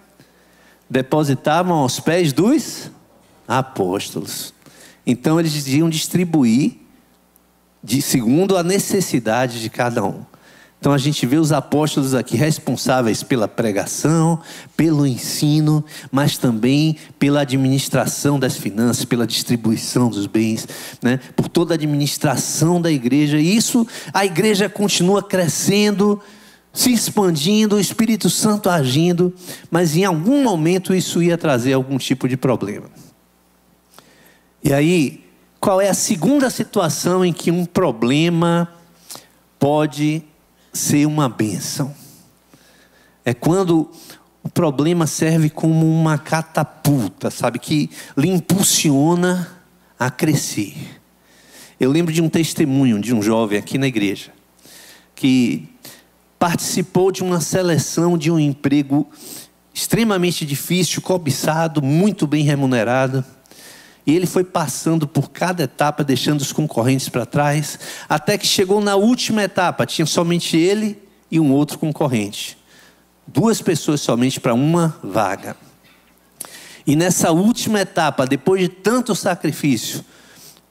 Depositavam 0.87 1.77
aos 1.77 1.99
pés 1.99 2.31
dos 2.31 2.91
apóstolos. 3.47 4.53
Então 5.07 5.39
eles 5.39 5.65
iam 5.69 5.89
distribuir 5.89 6.73
de 7.83 7.99
segundo 7.99 8.55
a 8.55 8.61
necessidade 8.61 9.59
de 9.59 9.71
cada 9.71 10.03
um. 10.03 10.23
Então 10.79 10.93
a 10.93 10.97
gente 10.97 11.25
vê 11.25 11.35
os 11.35 11.51
apóstolos 11.51 12.13
aqui 12.13 12.37
responsáveis 12.37 13.21
pela 13.21 13.49
pregação, 13.49 14.39
pelo 14.77 15.05
ensino, 15.05 15.83
mas 16.09 16.37
também 16.37 16.95
pela 17.17 17.41
administração 17.41 18.39
das 18.39 18.55
finanças, 18.55 19.03
pela 19.03 19.27
distribuição 19.27 20.09
dos 20.09 20.25
bens, 20.25 20.65
né? 21.01 21.19
por 21.35 21.49
toda 21.49 21.73
a 21.73 21.75
administração 21.75 22.81
da 22.81 22.89
igreja. 22.89 23.37
E 23.37 23.57
isso, 23.57 23.85
a 24.13 24.25
igreja 24.25 24.69
continua 24.69 25.21
crescendo, 25.21 26.21
se 26.71 26.93
expandindo, 26.93 27.75
o 27.75 27.79
Espírito 27.79 28.29
Santo 28.29 28.69
agindo, 28.69 29.33
mas 29.69 29.97
em 29.97 30.05
algum 30.05 30.41
momento 30.41 30.93
isso 30.93 31.21
ia 31.21 31.37
trazer 31.37 31.73
algum 31.73 31.97
tipo 31.97 32.25
de 32.25 32.37
problema. 32.37 32.89
E 34.63 34.71
aí, 34.71 35.25
qual 35.59 35.81
é 35.81 35.89
a 35.89 35.93
segunda 35.93 36.49
situação 36.49 37.25
em 37.25 37.33
que 37.33 37.51
um 37.51 37.65
problema 37.65 38.69
pode 39.59 40.23
ser 40.79 41.05
uma 41.05 41.27
bênção. 41.27 41.93
É 43.25 43.33
quando 43.33 43.91
o 44.41 44.49
problema 44.49 45.05
serve 45.05 45.49
como 45.49 45.85
uma 45.85 46.17
catapulta, 46.17 47.29
sabe, 47.29 47.59
que 47.59 47.89
lhe 48.17 48.29
impulsiona 48.29 49.47
a 49.99 50.09
crescer. 50.09 50.75
Eu 51.79 51.91
lembro 51.91 52.13
de 52.13 52.21
um 52.21 52.29
testemunho 52.29 52.99
de 52.99 53.13
um 53.13 53.21
jovem 53.21 53.59
aqui 53.59 53.77
na 53.77 53.87
igreja 53.87 54.31
que 55.13 55.67
participou 56.37 57.11
de 57.11 57.21
uma 57.21 57.41
seleção 57.41 58.17
de 58.17 58.31
um 58.31 58.39
emprego 58.39 59.07
extremamente 59.73 60.45
difícil, 60.45 61.01
cobiçado, 61.01 61.81
muito 61.81 62.25
bem 62.25 62.43
remunerado. 62.43 63.23
E 64.05 64.15
ele 64.15 64.25
foi 64.25 64.43
passando 64.43 65.07
por 65.07 65.29
cada 65.29 65.63
etapa, 65.63 66.03
deixando 66.03 66.41
os 66.41 66.51
concorrentes 66.51 67.09
para 67.09 67.25
trás, 67.25 67.79
até 68.07 68.37
que 68.37 68.47
chegou 68.47 68.81
na 68.81 68.95
última 68.95 69.43
etapa, 69.43 69.85
tinha 69.85 70.05
somente 70.05 70.57
ele 70.57 70.97
e 71.29 71.39
um 71.39 71.51
outro 71.51 71.77
concorrente. 71.77 72.57
Duas 73.27 73.61
pessoas 73.61 74.01
somente 74.01 74.39
para 74.39 74.53
uma 74.53 74.97
vaga. 75.03 75.55
E 76.87 76.95
nessa 76.95 77.31
última 77.31 77.81
etapa, 77.81 78.25
depois 78.25 78.61
de 78.61 78.69
tanto 78.69 79.13
sacrifício, 79.13 80.03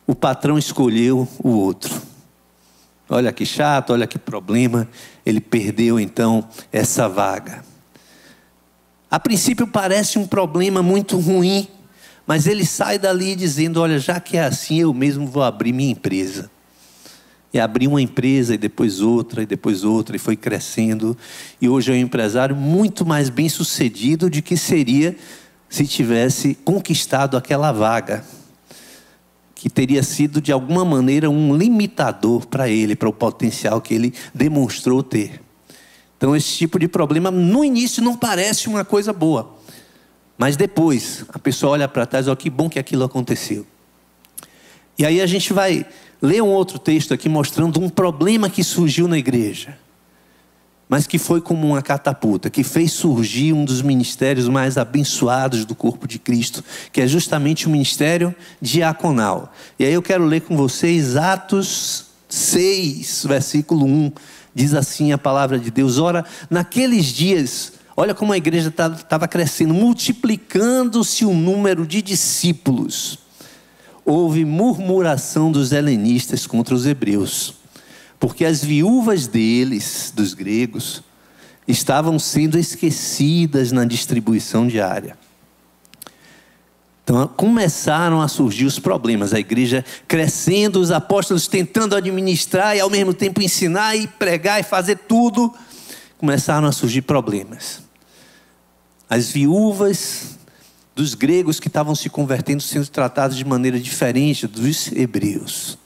o 0.07 0.15
patrão 0.15 0.59
escolheu 0.59 1.29
o 1.39 1.51
outro. 1.51 2.03
Olha 3.09 3.33
que 3.33 3.47
chato, 3.47 3.93
olha 3.93 4.07
que 4.07 4.19
problema. 4.19 4.89
Ele 5.25 5.41
perdeu 5.41 6.01
então 6.01 6.47
essa 6.73 7.09
vaga. 7.09 7.65
A 9.11 9.19
princípio 9.19 9.67
parece 9.67 10.19
um 10.19 10.27
problema 10.27 10.83
muito 10.83 11.19
ruim, 11.19 11.69
mas 12.29 12.47
ele 12.47 12.67
sai 12.67 12.99
dali 12.99 13.35
dizendo: 13.35 13.81
Olha, 13.81 13.99
já 13.99 14.21
que 14.21 14.37
é 14.37 14.45
assim, 14.45 14.81
eu 14.81 14.93
mesmo 14.93 15.27
vou 15.27 15.43
abrir 15.43 15.73
minha 15.73 15.91
empresa. 15.91 16.51
E 17.51 17.59
abriu 17.59 17.89
uma 17.89 18.03
empresa, 18.03 18.55
e 18.55 18.59
depois 18.59 19.01
outra, 19.01 19.43
e 19.43 19.47
depois 19.47 19.83
outra, 19.83 20.15
e 20.15 20.19
foi 20.19 20.37
crescendo. 20.37 21.17
E 21.59 21.67
hoje 21.67 21.91
é 21.91 21.95
um 21.95 21.99
empresário 21.99 22.55
muito 22.55 23.07
mais 23.07 23.31
bem 23.31 23.49
sucedido 23.49 24.29
do 24.29 24.43
que 24.43 24.59
seria 24.59 25.17
se 25.71 25.87
tivesse 25.87 26.55
conquistado 26.55 27.35
aquela 27.35 27.73
vaga, 27.73 28.23
que 29.55 29.71
teria 29.71 30.03
sido 30.03 30.39
de 30.39 30.53
alguma 30.53 30.85
maneira 30.85 31.31
um 31.31 31.57
limitador 31.57 32.47
para 32.47 32.69
ele, 32.69 32.95
para 32.95 33.09
o 33.09 33.13
potencial 33.13 33.81
que 33.81 33.95
ele 33.95 34.13
demonstrou 34.35 35.03
ter. 35.03 35.41
Então, 36.19 36.37
esse 36.37 36.59
tipo 36.59 36.79
de 36.79 36.89
problema, 36.89 37.31
no 37.31 37.65
início, 37.65 38.03
não 38.03 38.15
parece 38.15 38.69
uma 38.69 38.85
coisa 38.85 39.15
boa. 39.15 39.58
Mas 40.39 40.57
depois, 40.57 41.25
a 41.31 41.39
pessoa 41.39 41.73
olha 41.73 41.89
para 41.89 42.07
trás, 42.07 42.29
olha 42.29 42.37
que 42.37 42.49
bom 42.49 42.71
que 42.71 42.79
aquilo 42.79 43.03
aconteceu. 43.03 43.67
E 44.97 45.05
aí 45.05 45.21
a 45.21 45.27
gente 45.27 45.53
vai 45.53 45.85
ler 46.23 46.43
um 46.43 46.49
outro 46.49 46.79
texto 46.79 47.13
aqui 47.13 47.29
mostrando 47.29 47.81
um 47.81 47.89
problema 47.89 48.49
que 48.49 48.63
surgiu 48.63 49.09
na 49.09 49.19
igreja, 49.19 49.77
mas 50.89 51.07
que 51.09 51.19
foi 51.19 51.41
como 51.41 51.67
uma 51.67 51.83
catapulta, 51.83 52.49
que 52.49 52.63
fez 52.63 52.93
surgir 52.93 53.53
um 53.53 53.65
dos 53.65 53.83
ministérios 53.83 54.49
mais 54.49 54.79
abençoados 54.79 55.65
do 55.65 55.75
corpo 55.75 56.07
de 56.07 56.21
Cristo, 56.21 56.65
que 56.93 57.01
é 57.01 57.07
justamente 57.07 57.67
o 57.67 57.71
ministério 57.71 58.35
diaconal. 58.63 59.53
E 59.77 59.85
aí 59.85 59.93
eu 59.93 60.03
quero 60.03 60.25
ler 60.25 60.43
com 60.43 60.57
vocês 60.57 61.17
Atos 61.17 62.07
6, 62.29 63.27
versículo 63.27 63.85
1. 63.85 64.13
Diz 64.55 64.75
assim 64.75 65.13
a 65.13 65.19
palavra 65.19 65.59
de 65.59 65.71
Deus: 65.71 65.99
Ora, 65.99 66.25
naqueles 66.49 67.07
dias 67.07 67.78
Olha 68.01 68.15
como 68.15 68.33
a 68.33 68.37
igreja 68.37 68.69
estava 68.69 68.95
tá, 68.97 69.27
crescendo, 69.27 69.75
multiplicando-se 69.75 71.25
o 71.25 71.35
número 71.35 71.85
de 71.85 72.01
discípulos. 72.01 73.19
Houve 74.05 74.45
murmuração 74.45 75.51
dos 75.51 75.73
helenistas 75.73 76.47
contra 76.47 76.77
os 76.77 76.87
hebreus, 76.87 77.55
porque 78.21 78.45
as 78.45 78.63
viúvas 78.63 79.27
deles, 79.27 80.13
dos 80.15 80.33
gregos, 80.33 81.03
estavam 81.67 82.21
sendo 82.21 82.57
esquecidas 82.57 83.73
na 83.73 83.85
distribuição 83.85 84.69
diária. 84.69 85.19
Então 87.03 87.27
começaram 87.27 88.23
a 88.23 88.29
surgir 88.29 88.67
os 88.67 88.79
problemas, 88.79 89.35
a 89.35 89.41
igreja 89.41 89.85
crescendo, 90.07 90.79
os 90.79 90.93
apóstolos 90.93 91.49
tentando 91.49 91.97
administrar 91.97 92.77
e 92.77 92.81
ao 92.81 92.91
mesmo 92.91 93.13
tempo 93.13 93.43
ensinar 93.43 93.97
e 93.97 94.07
pregar 94.07 94.61
e 94.61 94.63
fazer 94.63 94.99
tudo, 94.99 95.53
começaram 96.17 96.69
a 96.69 96.71
surgir 96.71 97.03
problemas 97.03 97.88
as 99.09 99.31
viúvas 99.31 100.39
dos 100.95 101.15
gregos 101.15 101.61
que 101.61 101.69
estavam 101.69 101.95
se 101.95 102.11
convertendo 102.11 102.63
sendo 102.63 102.89
tratados 102.89 103.37
de 103.37 103.45
maneira 103.45 103.79
diferente 103.79 104.47
dos 104.47 104.91
hebreus. 104.93 105.79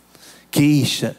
Queixa. 0.50 1.16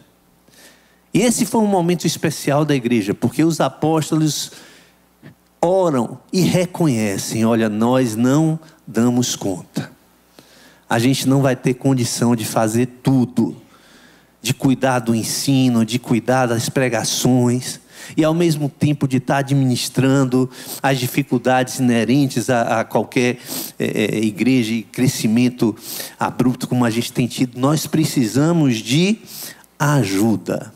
E 1.13 1.21
esse 1.21 1.45
foi 1.45 1.61
um 1.61 1.67
momento 1.67 2.05
especial 2.05 2.65
da 2.65 2.73
igreja, 2.73 3.13
porque 3.13 3.43
os 3.43 3.61
apóstolos 3.61 4.51
oram 5.61 6.19
e 6.31 6.41
reconhecem: 6.41 7.45
olha, 7.45 7.69
nós 7.69 8.15
não 8.15 8.59
damos 8.85 9.35
conta. 9.35 9.91
A 10.89 10.99
gente 10.99 11.27
não 11.27 11.41
vai 11.41 11.55
ter 11.55 11.75
condição 11.75 12.35
de 12.35 12.45
fazer 12.45 12.87
tudo, 13.01 13.55
de 14.41 14.53
cuidar 14.53 14.99
do 14.99 15.15
ensino, 15.15 15.85
de 15.85 15.97
cuidar 15.97 16.47
das 16.47 16.67
pregações 16.67 17.79
e 18.15 18.23
ao 18.23 18.33
mesmo 18.33 18.69
tempo 18.69 19.07
de 19.07 19.17
estar 19.17 19.37
administrando 19.37 20.49
as 20.81 20.99
dificuldades 20.99 21.79
inerentes 21.79 22.49
a, 22.49 22.81
a 22.81 22.83
qualquer 22.83 23.37
é, 23.79 23.85
é, 23.85 24.17
igreja 24.23 24.73
e 24.73 24.83
crescimento 24.83 25.75
abrupto 26.19 26.67
como 26.67 26.85
a 26.85 26.89
gente 26.89 27.11
tem 27.11 27.27
tido, 27.27 27.59
nós 27.59 27.87
precisamos 27.87 28.77
de 28.77 29.17
ajuda. 29.77 30.73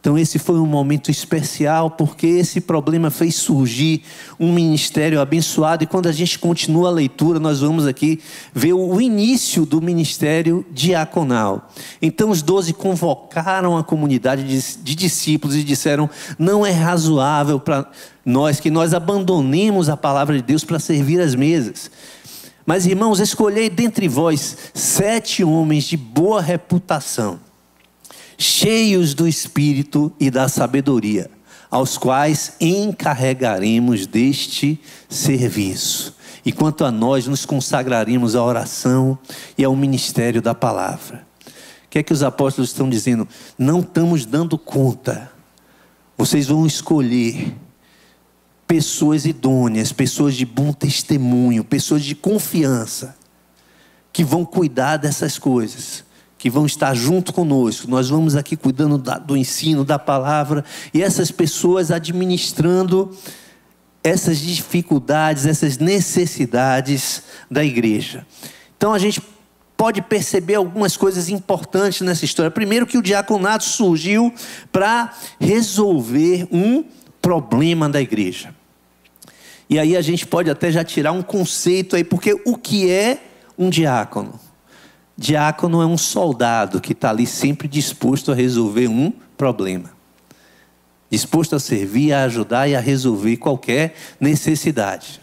Então, 0.00 0.16
esse 0.16 0.38
foi 0.38 0.58
um 0.58 0.66
momento 0.66 1.10
especial, 1.10 1.90
porque 1.90 2.26
esse 2.26 2.58
problema 2.58 3.10
fez 3.10 3.34
surgir 3.34 4.02
um 4.38 4.50
ministério 4.50 5.20
abençoado. 5.20 5.84
E 5.84 5.86
quando 5.86 6.08
a 6.08 6.12
gente 6.12 6.38
continua 6.38 6.88
a 6.88 6.90
leitura, 6.90 7.38
nós 7.38 7.60
vamos 7.60 7.86
aqui 7.86 8.18
ver 8.54 8.72
o 8.72 8.98
início 8.98 9.66
do 9.66 9.82
ministério 9.82 10.64
diaconal. 10.72 11.70
Então, 12.00 12.30
os 12.30 12.40
doze 12.40 12.72
convocaram 12.72 13.76
a 13.76 13.84
comunidade 13.84 14.42
de, 14.82 14.94
discípulos 14.94 15.54
e 15.54 15.62
disseram: 15.62 16.08
Não 16.38 16.64
é 16.64 16.70
razoável 16.70 17.60
para 17.60 17.86
nós 18.24 18.58
que 18.58 18.70
nós 18.70 18.94
abandonemos 18.94 19.90
a 19.90 19.98
palavra 19.98 20.34
de 20.34 20.42
Deus 20.42 20.64
para 20.64 20.78
servir 20.78 21.20
as 21.20 21.34
mesas. 21.34 21.90
Mas, 22.64 22.86
irmãos, 22.86 23.20
escolhei 23.20 23.68
dentre 23.68 24.08
vós 24.08 24.56
sete 24.72 25.44
homens 25.44 25.84
de 25.84 25.98
boa 25.98 26.40
reputação 26.40 27.49
cheios 28.40 29.12
do 29.12 29.28
Espírito 29.28 30.10
e 30.18 30.30
da 30.30 30.48
sabedoria, 30.48 31.30
aos 31.70 31.98
quais 31.98 32.54
encarregaremos 32.58 34.06
deste 34.06 34.80
serviço. 35.10 36.16
E 36.44 36.50
quanto 36.50 36.86
a 36.86 36.90
nós, 36.90 37.26
nos 37.26 37.44
consagraremos 37.44 38.34
à 38.34 38.42
oração 38.42 39.18
e 39.58 39.62
ao 39.62 39.76
ministério 39.76 40.40
da 40.40 40.54
palavra. 40.54 41.26
O 41.84 41.90
que 41.90 41.98
é 41.98 42.02
que 42.02 42.14
os 42.14 42.22
apóstolos 42.22 42.70
estão 42.70 42.88
dizendo? 42.88 43.28
Não 43.58 43.80
estamos 43.80 44.24
dando 44.24 44.56
conta. 44.56 45.30
Vocês 46.16 46.46
vão 46.46 46.64
escolher 46.64 47.54
pessoas 48.66 49.26
idôneas, 49.26 49.92
pessoas 49.92 50.34
de 50.34 50.46
bom 50.46 50.72
testemunho, 50.72 51.62
pessoas 51.62 52.02
de 52.02 52.14
confiança, 52.14 53.14
que 54.10 54.24
vão 54.24 54.46
cuidar 54.46 54.96
dessas 54.96 55.38
coisas 55.38 56.04
que 56.40 56.48
vão 56.48 56.64
estar 56.64 56.94
junto 56.94 57.34
conosco. 57.34 57.86
Nós 57.86 58.08
vamos 58.08 58.34
aqui 58.34 58.56
cuidando 58.56 58.96
da, 58.96 59.18
do 59.18 59.36
ensino, 59.36 59.84
da 59.84 59.98
palavra, 59.98 60.64
e 60.92 61.02
essas 61.02 61.30
pessoas 61.30 61.90
administrando 61.90 63.14
essas 64.02 64.38
dificuldades, 64.38 65.44
essas 65.44 65.76
necessidades 65.76 67.24
da 67.50 67.62
igreja. 67.62 68.26
Então 68.74 68.94
a 68.94 68.98
gente 68.98 69.20
pode 69.76 70.00
perceber 70.00 70.54
algumas 70.54 70.96
coisas 70.96 71.28
importantes 71.28 72.00
nessa 72.00 72.24
história. 72.24 72.50
Primeiro, 72.50 72.86
que 72.86 72.96
o 72.96 73.02
diaconato 73.02 73.64
surgiu 73.64 74.32
para 74.72 75.12
resolver 75.38 76.48
um 76.50 76.82
problema 77.20 77.86
da 77.86 78.00
igreja. 78.00 78.54
E 79.68 79.78
aí 79.78 79.94
a 79.94 80.00
gente 80.00 80.26
pode 80.26 80.48
até 80.48 80.72
já 80.72 80.82
tirar 80.82 81.12
um 81.12 81.22
conceito 81.22 81.96
aí, 81.96 82.02
porque 82.02 82.32
o 82.46 82.56
que 82.56 82.90
é 82.90 83.22
um 83.58 83.68
diácono? 83.68 84.40
Diácono 85.20 85.82
é 85.82 85.86
um 85.86 85.98
soldado 85.98 86.80
que 86.80 86.92
está 86.92 87.10
ali 87.10 87.26
sempre 87.26 87.68
disposto 87.68 88.32
a 88.32 88.34
resolver 88.34 88.88
um 88.88 89.12
problema. 89.36 89.90
Disposto 91.10 91.54
a 91.54 91.60
servir, 91.60 92.14
a 92.14 92.22
ajudar 92.22 92.68
e 92.68 92.74
a 92.74 92.80
resolver 92.80 93.36
qualquer 93.36 93.94
necessidade. 94.18 95.20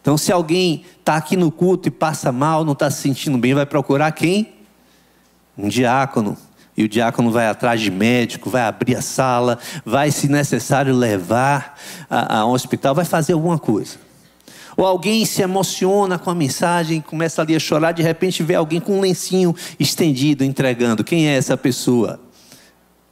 Então, 0.00 0.16
se 0.16 0.32
alguém 0.32 0.86
está 0.98 1.16
aqui 1.16 1.36
no 1.36 1.50
culto 1.50 1.86
e 1.86 1.90
passa 1.90 2.32
mal, 2.32 2.64
não 2.64 2.72
está 2.72 2.90
se 2.90 3.02
sentindo 3.02 3.36
bem, 3.36 3.52
vai 3.52 3.66
procurar 3.66 4.10
quem? 4.12 4.54
Um 5.54 5.68
diácono. 5.68 6.34
E 6.74 6.84
o 6.84 6.88
diácono 6.88 7.30
vai 7.30 7.46
atrás 7.46 7.82
de 7.82 7.90
médico, 7.90 8.48
vai 8.48 8.62
abrir 8.62 8.96
a 8.96 9.02
sala, 9.02 9.58
vai, 9.84 10.10
se 10.10 10.28
necessário, 10.28 10.94
levar 10.94 11.78
a, 12.08 12.38
a 12.38 12.46
um 12.46 12.52
hospital, 12.52 12.94
vai 12.94 13.04
fazer 13.04 13.34
alguma 13.34 13.58
coisa. 13.58 14.05
Ou 14.76 14.84
alguém 14.84 15.24
se 15.24 15.40
emociona 15.40 16.18
com 16.18 16.28
a 16.28 16.34
mensagem, 16.34 17.00
começa 17.00 17.40
ali 17.40 17.56
a 17.56 17.58
chorar, 17.58 17.92
de 17.92 18.02
repente 18.02 18.42
vê 18.42 18.54
alguém 18.54 18.80
com 18.80 18.98
um 18.98 19.00
lencinho 19.00 19.54
estendido 19.80 20.44
entregando. 20.44 21.02
Quem 21.02 21.28
é 21.28 21.36
essa 21.36 21.56
pessoa? 21.56 22.20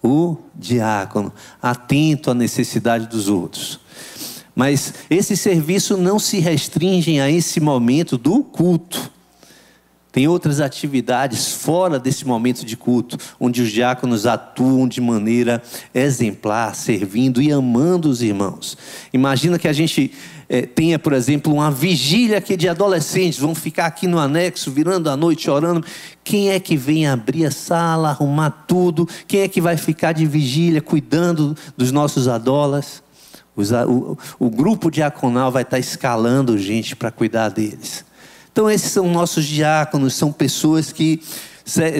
O 0.03 0.37
diácono, 0.55 1.33
atento 1.63 2.31
à 2.31 2.35
necessidade 2.35 3.07
dos 3.07 3.29
outros. 3.29 3.81
Mas 4.55 4.95
esse 5.09 5.37
serviço 5.37 5.97
não 5.97 6.19
se 6.19 6.39
restringe 6.39 7.19
a 7.19 7.31
esse 7.31 7.59
momento 7.61 8.19
do 8.19 8.43
culto. 8.45 9.11
Tem 10.13 10.29
outras 10.29 10.61
atividades 10.61 11.55
fora 11.55 11.99
desse 11.99 12.25
momento 12.25 12.65
de 12.65 12.77
culto, 12.77 13.19
onde 13.41 13.61
os 13.61 13.73
diáconos 13.73 14.27
atuam 14.27 14.87
de 14.87 15.01
maneira 15.01 15.61
exemplar, 15.93 16.77
servindo 16.77 17.43
e 17.43 17.51
amando 17.51 18.09
os 18.09 18.23
irmãos. 18.23 18.79
Imagina 19.13 19.59
que 19.59 19.67
a 19.67 19.73
gente 19.73 20.13
é, 20.49 20.63
tenha, 20.63 20.99
por 20.99 21.13
exemplo, 21.13 21.53
uma 21.53 21.71
vigília 21.71 22.39
aqui 22.39 22.57
de 22.57 22.69
adolescentes, 22.69 23.39
vão 23.39 23.55
ficar 23.55 23.87
aqui 23.87 24.07
no 24.07 24.19
anexo, 24.19 24.71
virando 24.71 25.09
a 25.09 25.17
noite, 25.17 25.51
orando. 25.51 25.85
Quem 26.23 26.51
é 26.51 26.61
que 26.61 26.77
vem 26.77 27.07
abrir 27.07 27.47
a 27.47 27.51
sala, 27.51 28.11
arrumar 28.11 28.51
tudo? 28.51 29.09
Quem 29.27 29.41
é 29.41 29.49
que 29.49 29.61
vai 29.61 29.77
ficar 29.77 30.13
de 30.13 30.27
vigília, 30.27 30.81
cuidando 30.81 31.57
dos 31.77 31.91
nossos 31.91 32.29
adolas? 32.29 33.03
Os, 33.57 33.71
o, 33.71 34.19
o 34.39 34.51
grupo 34.51 34.91
diaconal 34.91 35.51
vai 35.51 35.63
estar 35.63 35.79
escalando 35.79 36.59
gente 36.59 36.97
para 36.97 37.11
cuidar 37.11 37.49
deles. 37.51 38.05
Então, 38.53 38.71
esses 38.71 38.93
são 38.93 39.09
nossos 39.11 39.45
diáconos, 39.45 40.15
são 40.15 40.33
pessoas 40.33 40.93
que 40.93 41.21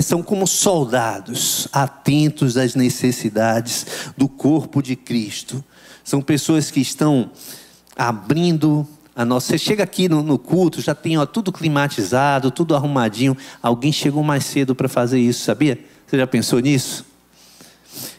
são 0.03 0.23
como 0.23 0.47
soldados, 0.47 1.67
atentos 1.73 2.57
às 2.57 2.75
necessidades 2.75 3.87
do 4.17 4.29
corpo 4.29 4.83
de 4.83 4.95
Cristo. 4.95 5.65
São 6.05 6.21
pessoas 6.21 6.71
que 6.71 6.81
estão 6.81 7.31
abrindo 7.97 8.87
a 9.15 9.25
nossa. 9.25 9.49
Você 9.49 9.59
chega 9.59 9.85
aqui 9.85 10.09
no, 10.09 10.23
no 10.23 10.39
culto, 10.39 10.81
já 10.81 10.95
tem 10.95 11.17
ó, 11.17 11.27
tudo 11.27 11.53
climatizado, 11.53 12.51
tudo 12.51 12.75
arrumadinho. 12.75 13.37
Alguém 13.63 13.93
chegou 13.93 14.23
mais 14.23 14.45
cedo 14.45 14.75
para 14.75 14.89
fazer 14.89 15.21
isso, 15.21 15.45
sabia? 15.45 15.79
Você 16.07 16.19
já 16.19 16.27
pensou 16.27 16.61
nisso? 16.61 17.05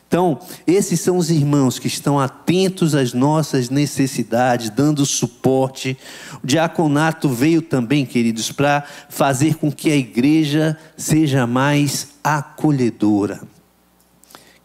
Então, 0.08 0.40
esses 0.66 1.02
são 1.02 1.18
os 1.18 1.30
irmãos 1.30 1.78
que 1.78 1.88
estão 1.88 2.20
atentos 2.20 2.96
às 2.96 3.12
nossas 3.12 3.70
necessidades, 3.70 4.70
dando 4.70 5.06
suporte. 5.06 5.98
O 6.42 6.48
diaconato 6.48 7.28
veio 7.28 7.62
também, 7.62 8.06
queridos, 8.06 8.52
para 8.52 8.84
fazer 9.10 9.56
com 9.56 9.72
que 9.72 9.92
a 9.92 9.96
igreja 9.96 10.78
seja 10.96 11.46
mais 11.46 12.10
acolhedora. 12.24 13.42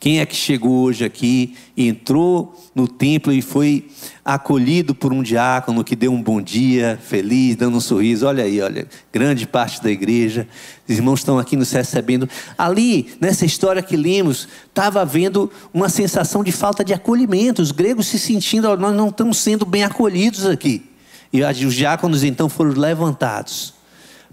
Quem 0.00 0.18
é 0.18 0.24
que 0.24 0.34
chegou 0.34 0.80
hoje 0.80 1.04
aqui, 1.04 1.54
entrou 1.76 2.58
no 2.74 2.88
templo 2.88 3.30
e 3.30 3.42
foi 3.42 3.86
acolhido 4.24 4.94
por 4.94 5.12
um 5.12 5.22
diácono 5.22 5.84
que 5.84 5.94
deu 5.94 6.10
um 6.10 6.22
bom 6.22 6.40
dia, 6.40 6.98
feliz, 7.04 7.54
dando 7.54 7.76
um 7.76 7.80
sorriso? 7.82 8.26
Olha 8.26 8.42
aí, 8.42 8.62
olha, 8.62 8.88
grande 9.12 9.46
parte 9.46 9.82
da 9.82 9.90
igreja, 9.90 10.48
os 10.88 10.96
irmãos 10.96 11.20
estão 11.20 11.38
aqui 11.38 11.54
nos 11.54 11.70
recebendo. 11.70 12.26
Ali, 12.56 13.12
nessa 13.20 13.44
história 13.44 13.82
que 13.82 13.94
lemos, 13.94 14.48
estava 14.66 15.02
havendo 15.02 15.52
uma 15.72 15.90
sensação 15.90 16.42
de 16.42 16.50
falta 16.50 16.82
de 16.82 16.94
acolhimento, 16.94 17.60
os 17.60 17.70
gregos 17.70 18.06
se 18.06 18.18
sentindo, 18.18 18.74
nós 18.78 18.96
não 18.96 19.10
estamos 19.10 19.36
sendo 19.36 19.66
bem 19.66 19.84
acolhidos 19.84 20.46
aqui. 20.46 20.82
E 21.30 21.44
os 21.44 21.74
diáconos 21.74 22.24
então 22.24 22.48
foram 22.48 22.70
levantados 22.70 23.74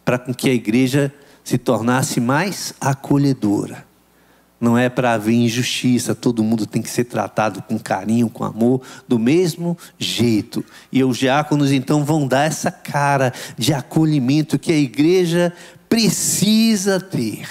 para 0.06 0.17
que 0.17 0.49
a 0.49 0.53
igreja 0.53 1.13
se 1.43 1.58
tornasse 1.58 2.21
mais 2.21 2.73
acolhedora. 2.80 3.87
Não 4.60 4.78
é 4.78 4.89
para 4.89 5.13
haver 5.13 5.34
injustiça, 5.34 6.15
todo 6.15 6.43
mundo 6.43 6.65
tem 6.65 6.82
que 6.82 6.89
ser 6.89 7.04
tratado 7.04 7.62
com 7.62 7.78
carinho, 7.78 8.30
com 8.30 8.43
amor, 8.43 8.82
do 9.08 9.20
mesmo 9.20 9.78
jeito. 10.00 10.65
E 10.91 11.04
os 11.04 11.17
diáconos 11.17 11.72
então 11.72 12.04
vão 12.04 12.28
dar 12.28 12.46
essa 12.46 12.72
cara 12.72 13.32
de 13.58 13.74
acolhimento 13.74 14.58
que 14.58 14.72
a 14.72 14.78
igreja 14.78 15.54
precisa 15.88 17.00
ter. 17.00 17.48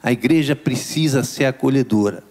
A 0.00 0.12
igreja 0.12 0.54
precisa 0.54 1.24
ser 1.24 1.46
acolhedora. 1.46 2.22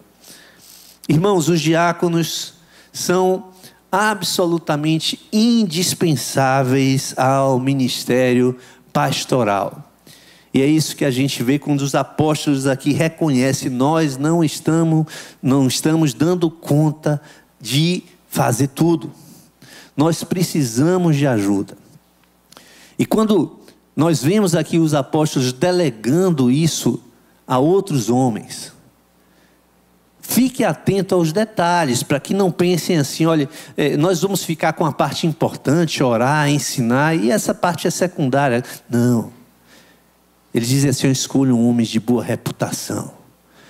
Irmãos, 1.10 1.50
os 1.50 1.60
diáconos 1.60 2.54
são 2.94 3.50
absolutamente 3.92 5.28
indispensáveis 5.32 7.14
ao 7.18 7.60
ministério 7.60 8.58
pastoral. 8.92 9.87
E 10.58 10.62
é 10.64 10.66
isso 10.66 10.96
que 10.96 11.06
a 11.06 11.12
gente 11.12 11.44
vê 11.44 11.60
quando 11.60 11.82
os 11.82 11.94
apóstolos 11.94 12.66
aqui 12.66 12.92
reconhecem: 12.92 13.70
nós 13.70 14.18
não 14.18 14.44
estamos, 14.44 15.06
não 15.40 15.68
estamos 15.68 16.16
dando 16.16 16.50
conta 16.50 17.22
de 17.62 18.02
fazer 18.28 18.70
tudo. 18.70 19.12
Nós 19.96 20.24
precisamos 20.24 21.16
de 21.16 21.28
ajuda. 21.28 21.78
E 22.98 23.06
quando 23.06 23.60
nós 23.96 24.24
vemos 24.24 24.56
aqui 24.56 24.80
os 24.80 24.96
apóstolos 24.96 25.54
delegando 25.54 26.50
isso 26.50 27.04
a 27.46 27.60
outros 27.60 28.10
homens, 28.10 28.74
Fique 30.20 30.64
atento 30.64 31.16
aos 31.16 31.32
detalhes, 31.32 32.04
para 32.04 32.20
que 32.20 32.34
não 32.34 32.52
pensem 32.52 32.98
assim: 32.98 33.26
olha, 33.26 33.48
é, 33.78 33.96
nós 33.96 34.22
vamos 34.22 34.44
ficar 34.44 34.74
com 34.74 34.86
a 34.86 34.92
parte 34.92 35.26
importante, 35.26 36.04
orar, 36.04 36.50
ensinar, 36.50 37.16
e 37.16 37.32
essa 37.32 37.54
parte 37.54 37.88
é 37.88 37.90
secundária. 37.90 38.62
Não. 38.90 39.37
Eles 40.58 40.70
dizem 40.70 40.90
assim: 40.90 41.06
eu 41.06 41.12
escolho 41.14 41.56
homens 41.56 41.88
de 41.88 42.00
boa 42.00 42.24
reputação, 42.24 43.14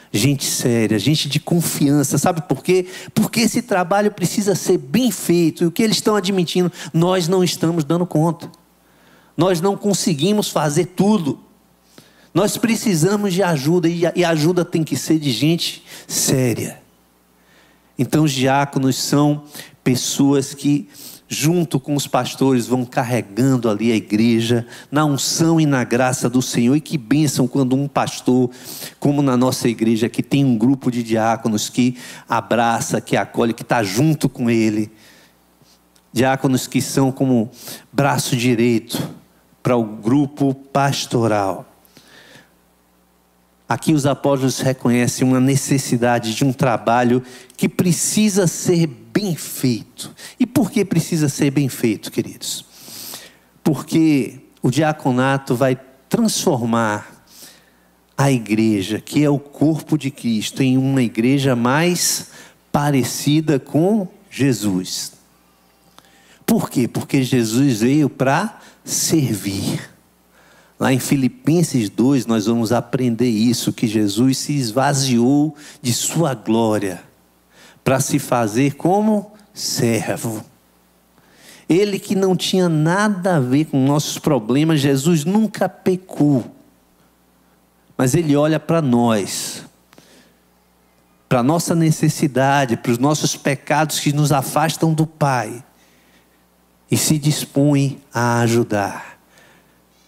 gente 0.09 0.45
séria, 0.45 0.97
gente 0.97 1.27
de 1.27 1.37
confiança. 1.37 2.17
Sabe 2.17 2.41
por 2.43 2.63
quê? 2.63 2.87
Porque 3.13 3.41
esse 3.41 3.61
trabalho 3.61 4.09
precisa 4.09 4.55
ser 4.55 4.77
bem 4.77 5.11
feito. 5.11 5.65
E 5.65 5.67
o 5.67 5.71
que 5.71 5.83
eles 5.83 5.97
estão 5.97 6.15
admitindo, 6.15 6.71
nós 6.93 7.27
não 7.27 7.43
estamos 7.43 7.83
dando 7.83 8.05
conta. 8.05 8.49
Nós 9.35 9.59
não 9.59 9.75
conseguimos 9.75 10.49
fazer 10.49 10.85
tudo. 10.85 11.37
Nós 12.33 12.55
precisamos 12.55 13.33
de 13.33 13.43
ajuda 13.43 13.89
e 13.89 14.23
a 14.23 14.29
ajuda 14.29 14.63
tem 14.63 14.81
que 14.81 14.95
ser 14.95 15.19
de 15.19 15.31
gente 15.31 15.83
séria, 16.07 16.81
Então, 17.99 18.23
os 18.23 18.31
diáconos 18.31 18.95
são 18.95 19.43
pessoas 19.83 20.53
que, 20.53 20.87
junto 21.27 21.79
com 21.79 21.95
os 21.95 22.07
pastores, 22.07 22.67
vão 22.67 22.85
carregando 22.85 23.69
ali 23.69 23.91
a 23.91 23.95
igreja 23.95 24.65
na 24.89 25.03
unção 25.03 25.59
e 25.59 25.65
na 25.65 25.83
graça 25.83 26.29
do 26.29 26.41
Senhor. 26.41 26.75
E 26.75 26.81
que 26.81 26.97
bênção 26.97 27.47
quando 27.47 27.75
um 27.75 27.87
pastor, 27.87 28.49
como 28.99 29.21
na 29.21 29.35
nossa 29.35 29.67
igreja, 29.67 30.07
que 30.07 30.23
tem 30.23 30.45
um 30.45 30.57
grupo 30.57 30.89
de 30.89 31.03
diáconos 31.03 31.69
que 31.69 31.97
abraça, 32.27 33.01
que 33.01 33.17
acolhe, 33.17 33.53
que 33.53 33.63
está 33.63 33.83
junto 33.83 34.29
com 34.29 34.49
ele. 34.49 34.91
Diáconos 36.13 36.65
que 36.65 36.81
são 36.81 37.11
como 37.11 37.51
braço 37.91 38.35
direito 38.35 39.09
para 39.61 39.75
o 39.75 39.83
grupo 39.83 40.53
pastoral. 40.53 41.66
Aqui 43.69 43.93
os 43.93 44.05
apóstolos 44.05 44.59
reconhecem 44.59 45.27
uma 45.27 45.41
necessidade 45.41 46.33
de 46.33 46.45
um 46.45 46.53
trabalho 46.53 47.21
que 47.57 47.67
precisa 47.67 48.47
ser 48.47 48.87
bem 48.87 49.35
feito. 49.35 50.13
E 50.39 50.45
por 50.45 50.71
que 50.71 50.85
precisa 50.85 51.27
ser 51.27 51.51
bem 51.51 51.67
feito, 51.67 52.11
queridos? 52.11 52.65
Porque 53.61 54.39
o 54.61 54.71
diaconato 54.71 55.53
vai 55.53 55.77
transformar 56.07 57.25
a 58.17 58.31
igreja, 58.31 58.99
que 58.99 59.23
é 59.23 59.29
o 59.29 59.37
corpo 59.37 59.97
de 59.97 60.09
Cristo, 60.11 60.63
em 60.63 60.77
uma 60.77 61.01
igreja 61.01 61.55
mais 61.55 62.29
parecida 62.71 63.59
com 63.59 64.07
Jesus. 64.31 65.11
Por 66.45 66.69
quê? 66.69 66.87
Porque 66.87 67.21
Jesus 67.21 67.81
veio 67.81 68.09
para 68.09 68.59
servir. 68.83 69.96
Lá 70.79 70.93
em 70.93 70.99
Filipenses 70.99 71.89
2, 71.89 72.25
nós 72.25 72.45
vamos 72.45 72.71
aprender 72.71 73.29
isso: 73.29 73.73
que 73.73 73.87
Jesus 73.87 74.37
se 74.37 74.53
esvaziou 74.53 75.55
de 75.81 75.93
sua 75.93 76.33
glória 76.35 77.01
para 77.83 77.99
se 77.99 78.19
fazer 78.19 78.75
como 78.75 79.31
servo. 79.53 80.43
Ele 81.67 81.99
que 81.99 82.15
não 82.15 82.35
tinha 82.35 82.69
nada 82.69 83.37
a 83.37 83.39
ver 83.39 83.65
com 83.65 83.85
nossos 83.85 84.19
problemas, 84.19 84.79
Jesus 84.79 85.25
nunca 85.25 85.67
pecou. 85.67 86.45
Mas 87.97 88.13
ele 88.13 88.35
olha 88.35 88.59
para 88.59 88.81
nós, 88.81 89.65
para 91.27 91.41
nossa 91.41 91.73
necessidade, 91.73 92.77
para 92.77 92.91
os 92.91 92.99
nossos 92.99 93.35
pecados 93.35 93.99
que 93.99 94.13
nos 94.13 94.31
afastam 94.31 94.93
do 94.93 95.07
Pai, 95.07 95.63
e 96.89 96.95
se 96.95 97.17
dispõe 97.17 97.99
a 98.13 98.39
ajudar 98.41 99.16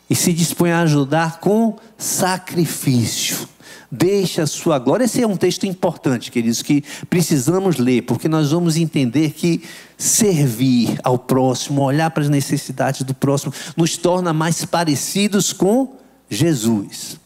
e 0.09 0.15
se 0.15 0.33
dispõe 0.33 0.71
a 0.71 0.81
ajudar 0.81 1.39
com 1.39 1.77
sacrifício. 1.97 3.47
Deixa 3.91 4.43
a 4.43 4.47
sua 4.47 4.77
glória. 4.77 5.05
Esse 5.05 5.21
é 5.21 5.27
um 5.27 5.35
texto 5.35 5.65
importante, 5.65 6.31
queridos, 6.31 6.61
que 6.61 6.83
precisamos 7.09 7.77
ler, 7.77 8.03
porque 8.03 8.27
nós 8.27 8.51
vamos 8.51 8.77
entender 8.77 9.31
que 9.31 9.63
servir 9.97 10.99
ao 11.03 11.17
próximo, 11.17 11.81
olhar 11.81 12.11
para 12.11 12.23
as 12.23 12.29
necessidades 12.29 13.01
do 13.01 13.13
próximo, 13.13 13.51
nos 13.75 13.97
torna 13.97 14.31
mais 14.31 14.63
parecidos 14.63 15.51
com 15.51 15.95
Jesus. 16.29 17.19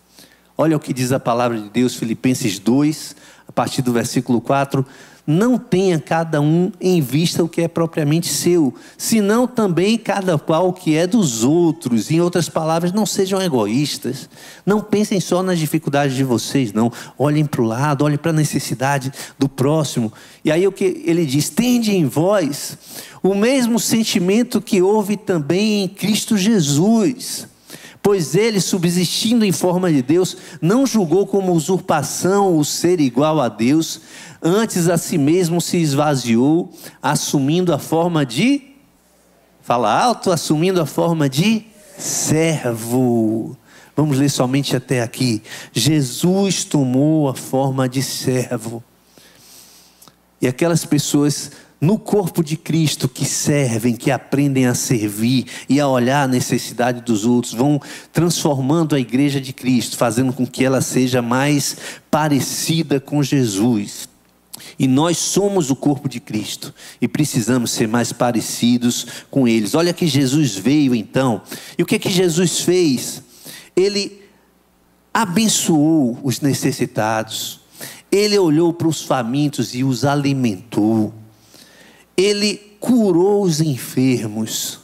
Olha 0.57 0.77
o 0.77 0.79
que 0.79 0.93
diz 0.93 1.11
a 1.11 1.19
palavra 1.19 1.59
de 1.59 1.69
Deus, 1.69 1.95
Filipenses 1.95 2.59
2, 2.59 3.15
a 3.47 3.51
partir 3.51 3.81
do 3.81 3.91
versículo 3.91 4.39
4 4.39 4.85
não 5.25 5.57
tenha 5.57 5.99
cada 5.99 6.41
um 6.41 6.71
em 6.81 6.99
vista 6.99 7.43
o 7.43 7.47
que 7.47 7.61
é 7.61 7.67
propriamente 7.67 8.27
seu, 8.27 8.73
senão 8.97 9.47
também 9.47 9.97
cada 9.97 10.37
qual 10.37 10.67
o 10.67 10.73
que 10.73 10.97
é 10.97 11.07
dos 11.07 11.43
outros. 11.43 12.11
Em 12.11 12.19
outras 12.19 12.49
palavras, 12.49 12.91
não 12.91 13.05
sejam 13.05 13.41
egoístas. 13.41 14.29
Não 14.65 14.81
pensem 14.81 15.21
só 15.21 15.41
nas 15.41 15.59
dificuldades 15.59 16.15
de 16.15 16.23
vocês, 16.23 16.73
não. 16.73 16.91
Olhem 17.17 17.45
para 17.45 17.61
o 17.61 17.65
lado, 17.65 18.03
olhem 18.03 18.17
para 18.17 18.31
a 18.31 18.33
necessidade 18.33 19.11
do 19.39 19.47
próximo. 19.47 20.11
E 20.43 20.51
aí 20.51 20.67
o 20.67 20.71
que 20.71 21.01
ele 21.05 21.25
diz: 21.25 21.49
tende 21.49 21.95
em 21.95 22.05
vós 22.05 22.77
o 23.21 23.33
mesmo 23.33 23.79
sentimento 23.79 24.61
que 24.61 24.81
houve 24.81 25.15
também 25.15 25.83
em 25.83 25.87
Cristo 25.87 26.37
Jesus 26.37 27.47
pois 28.03 28.35
ele, 28.35 28.59
subsistindo 28.59 29.45
em 29.45 29.53
forma 29.53 29.89
de 29.89 30.01
Deus, 30.01 30.35
não 30.61 30.85
julgou 30.85 31.25
como 31.25 31.53
usurpação 31.53 32.57
o 32.57 32.65
ser 32.65 32.99
igual 32.99 33.39
a 33.39 33.47
Deus, 33.47 34.01
antes 34.41 34.89
a 34.89 34.97
si 34.97 35.17
mesmo 35.17 35.61
se 35.61 35.77
esvaziou, 35.77 36.69
assumindo 37.01 37.73
a 37.73 37.79
forma 37.79 38.25
de. 38.25 38.61
Fala 39.61 39.97
alto, 39.97 40.29
assumindo 40.29 40.81
a 40.81 40.85
forma 40.85 41.29
de 41.29 41.65
servo. 41.97 43.55
Vamos 43.95 44.17
ler 44.17 44.29
somente 44.29 44.75
até 44.75 45.01
aqui. 45.01 45.41
Jesus 45.71 46.65
tomou 46.65 47.29
a 47.29 47.33
forma 47.33 47.87
de 47.87 48.03
servo. 48.03 48.83
E 50.41 50.47
aquelas 50.47 50.83
pessoas 50.83 51.51
no 51.83 51.99
corpo 51.99 52.41
de 52.41 52.55
Cristo 52.55 53.09
que 53.09 53.25
servem, 53.25 53.93
que 53.93 54.09
aprendem 54.09 54.67
a 54.67 54.73
servir 54.73 55.47
e 55.67 55.81
a 55.81 55.87
olhar 55.87 56.23
a 56.23 56.27
necessidade 56.29 57.01
dos 57.01 57.25
outros, 57.25 57.51
vão 57.51 57.77
transformando 58.13 58.95
a 58.95 58.99
igreja 59.01 59.41
de 59.41 59.51
Cristo, 59.51 59.97
fazendo 59.97 60.31
com 60.31 60.47
que 60.47 60.63
ela 60.63 60.79
seja 60.79 61.21
mais 61.21 61.75
parecida 62.09 63.01
com 63.01 63.21
Jesus. 63.21 64.07
E 64.79 64.87
nós 64.87 65.17
somos 65.17 65.69
o 65.69 65.75
corpo 65.75 66.07
de 66.07 66.21
Cristo 66.21 66.73
e 67.01 67.07
precisamos 67.07 67.71
ser 67.71 67.89
mais 67.89 68.13
parecidos 68.13 69.05
com 69.29 69.45
eles. 69.45 69.75
Olha 69.75 69.91
que 69.91 70.07
Jesus 70.07 70.55
veio 70.55 70.95
então. 70.95 71.41
E 71.77 71.83
o 71.83 71.85
que 71.85 71.99
que 71.99 72.09
Jesus 72.09 72.61
fez? 72.61 73.21
Ele 73.75 74.21
abençoou 75.13 76.17
os 76.23 76.39
necessitados. 76.39 77.59
Ele 78.09 78.39
olhou 78.39 78.71
para 78.71 78.87
os 78.87 79.01
famintos 79.01 79.75
e 79.75 79.83
os 79.83 80.05
alimentou 80.05 81.13
ele 82.15 82.57
curou 82.79 83.43
os 83.43 83.61
enfermos. 83.61 84.79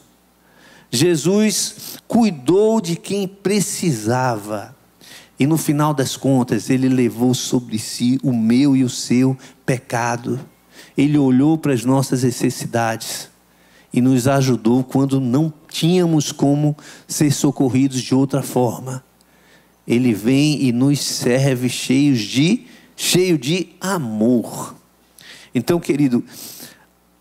Jesus 0.91 1.97
cuidou 2.07 2.81
de 2.81 2.95
quem 2.95 3.27
precisava. 3.27 4.75
E 5.39 5.45
no 5.45 5.57
final 5.57 5.93
das 5.93 6.17
contas, 6.17 6.69
ele 6.69 6.89
levou 6.89 7.33
sobre 7.33 7.79
si 7.79 8.19
o 8.23 8.33
meu 8.33 8.75
e 8.75 8.83
o 8.83 8.89
seu 8.89 9.37
pecado. 9.65 10.39
Ele 10.97 11.17
olhou 11.17 11.57
para 11.57 11.73
as 11.73 11.85
nossas 11.85 12.23
necessidades 12.23 13.29
e 13.93 14.01
nos 14.01 14.27
ajudou 14.27 14.83
quando 14.83 15.19
não 15.19 15.53
tínhamos 15.69 16.31
como 16.31 16.75
ser 17.07 17.31
socorridos 17.31 18.01
de 18.01 18.13
outra 18.13 18.41
forma. 18.41 19.03
Ele 19.87 20.13
vem 20.13 20.63
e 20.63 20.71
nos 20.71 20.99
serve 20.99 21.69
cheios 21.69 22.19
de 22.19 22.65
cheio 22.95 23.37
de 23.37 23.69
amor. 23.79 24.75
Então, 25.55 25.79
querido, 25.79 26.23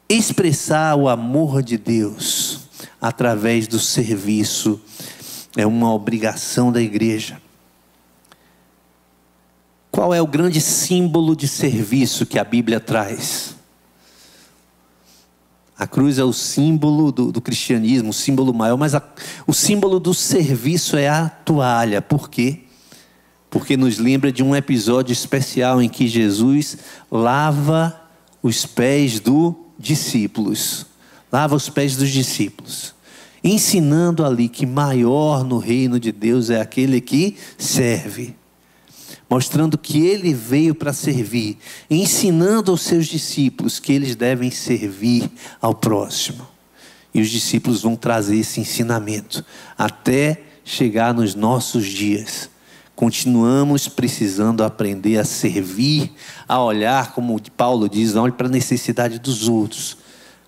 expressar 0.08 0.96
o 0.96 1.08
amor 1.08 1.62
de 1.62 1.76
Deus 1.76 2.60
através 3.00 3.68
do 3.68 3.78
serviço 3.78 4.80
é 5.56 5.66
uma 5.66 5.92
obrigação 5.92 6.72
da 6.72 6.80
igreja. 6.80 7.40
Qual 9.90 10.14
é 10.14 10.22
o 10.22 10.26
grande 10.26 10.60
símbolo 10.60 11.34
de 11.34 11.48
serviço 11.48 12.24
que 12.24 12.38
a 12.38 12.44
Bíblia 12.44 12.80
traz? 12.80 13.56
A 15.76 15.86
cruz 15.86 16.18
é 16.18 16.24
o 16.24 16.32
símbolo 16.32 17.12
do, 17.12 17.30
do 17.30 17.40
cristianismo, 17.40 18.10
o 18.10 18.12
símbolo 18.12 18.52
maior, 18.52 18.76
mas 18.76 18.94
a, 18.94 19.02
o 19.46 19.52
símbolo 19.52 20.00
do 20.00 20.14
serviço 20.14 20.96
é 20.96 21.08
a 21.08 21.28
toalha. 21.28 22.02
Por 22.02 22.28
quê? 22.28 22.64
Porque 23.50 23.76
nos 23.76 23.98
lembra 23.98 24.32
de 24.32 24.42
um 24.42 24.56
episódio 24.56 25.12
especial 25.12 25.80
em 25.80 25.88
que 25.88 26.08
Jesus 26.08 26.78
lava 27.10 28.00
os 28.42 28.66
pés 28.66 29.20
do 29.20 29.67
discípulos, 29.78 30.86
lava 31.30 31.54
os 31.54 31.68
pés 31.68 31.96
dos 31.96 32.10
discípulos, 32.10 32.94
ensinando 33.42 34.24
ali 34.24 34.48
que 34.48 34.66
maior 34.66 35.44
no 35.44 35.58
reino 35.58 36.00
de 36.00 36.10
Deus 36.10 36.50
é 36.50 36.60
aquele 36.60 37.00
que 37.00 37.36
serve, 37.56 38.34
mostrando 39.30 39.78
que 39.78 40.04
ele 40.06 40.34
veio 40.34 40.74
para 40.74 40.92
servir, 40.92 41.58
ensinando 41.88 42.70
aos 42.70 42.82
seus 42.82 43.06
discípulos 43.06 43.78
que 43.78 43.92
eles 43.92 44.16
devem 44.16 44.50
servir 44.50 45.30
ao 45.60 45.74
próximo. 45.74 46.46
E 47.14 47.20
os 47.20 47.30
discípulos 47.30 47.82
vão 47.82 47.96
trazer 47.96 48.36
esse 48.36 48.60
ensinamento 48.60 49.44
até 49.76 50.42
chegar 50.64 51.14
nos 51.14 51.34
nossos 51.34 51.86
dias 51.86 52.50
continuamos 52.98 53.86
precisando 53.86 54.64
aprender 54.64 55.18
a 55.18 55.24
servir, 55.24 56.10
a 56.48 56.60
olhar, 56.60 57.12
como 57.12 57.40
Paulo 57.56 57.88
diz, 57.88 58.16
olhe 58.16 58.32
para 58.32 58.48
a 58.48 58.50
necessidade 58.50 59.20
dos 59.20 59.46
outros, 59.46 59.98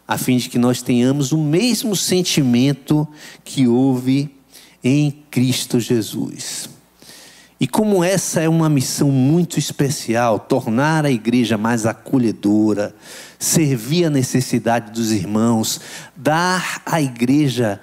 a 0.07 0.19
fim 0.19 0.37
de 0.37 0.49
que 0.49 0.59
nós 0.59 0.83
tenhamos 0.83 1.31
o 1.31 1.39
mesmo 1.39 1.95
sentimento 1.95 3.07
que 3.45 3.69
houve 3.69 4.35
em 4.83 5.23
Cristo 5.31 5.79
Jesus. 5.79 6.69
E 7.61 7.69
como 7.69 8.03
essa 8.03 8.41
é 8.41 8.49
uma 8.49 8.69
missão 8.69 9.13
muito 9.13 9.57
especial, 9.57 10.41
tornar 10.41 11.07
a 11.07 11.11
igreja 11.13 11.57
mais 11.57 11.87
acolhedora, 11.87 12.93
servir 13.39 14.07
a 14.07 14.11
necessidade 14.11 14.91
dos 14.91 15.13
irmãos, 15.13 15.81
dar 16.17 16.83
à 16.85 17.01
igreja 17.01 17.81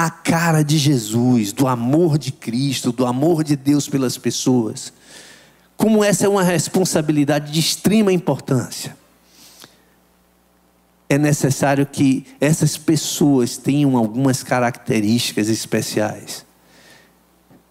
a 0.00 0.08
cara 0.10 0.62
de 0.62 0.78
Jesus, 0.78 1.52
do 1.52 1.66
amor 1.66 2.18
de 2.18 2.30
Cristo, 2.30 2.92
do 2.92 3.04
amor 3.04 3.42
de 3.42 3.56
Deus 3.56 3.88
pelas 3.88 4.16
pessoas. 4.16 4.92
Como 5.76 6.04
essa 6.04 6.24
é 6.24 6.28
uma 6.28 6.44
responsabilidade 6.44 7.50
de 7.50 7.58
extrema 7.58 8.12
importância. 8.12 8.96
é 11.10 11.16
necessário 11.16 11.86
que 11.86 12.26
essas 12.38 12.76
pessoas 12.76 13.56
tenham 13.56 13.96
algumas 13.96 14.42
características 14.42 15.48
especiais. 15.48 16.44